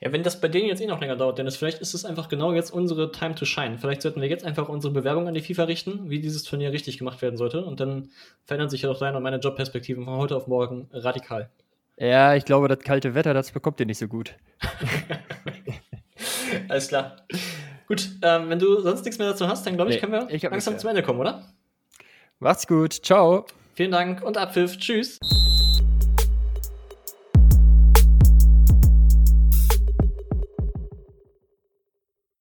[0.00, 2.28] Ja, wenn das bei denen jetzt eh noch länger dauert, Dennis, vielleicht ist es einfach
[2.28, 3.78] genau jetzt unsere Time to shine.
[3.78, 6.98] Vielleicht sollten wir jetzt einfach unsere Bewerbung an die FIFA richten, wie dieses Turnier richtig
[6.98, 7.64] gemacht werden sollte.
[7.64, 8.10] Und dann
[8.44, 11.50] verändern sich ja auch deine und meine Jobperspektiven von heute auf morgen radikal.
[11.98, 14.34] Ja, ich glaube, das kalte Wetter, das bekommt ihr nicht so gut.
[16.68, 17.16] Alles klar.
[17.86, 20.34] Gut, ähm, wenn du sonst nichts mehr dazu hast, dann glaube ich, nee, können wir
[20.34, 21.44] ich langsam zum Ende kommen, oder?
[22.38, 22.92] Macht's gut.
[22.92, 23.46] Ciao.
[23.74, 24.76] Vielen Dank und Abpfiff.
[24.78, 25.18] Tschüss.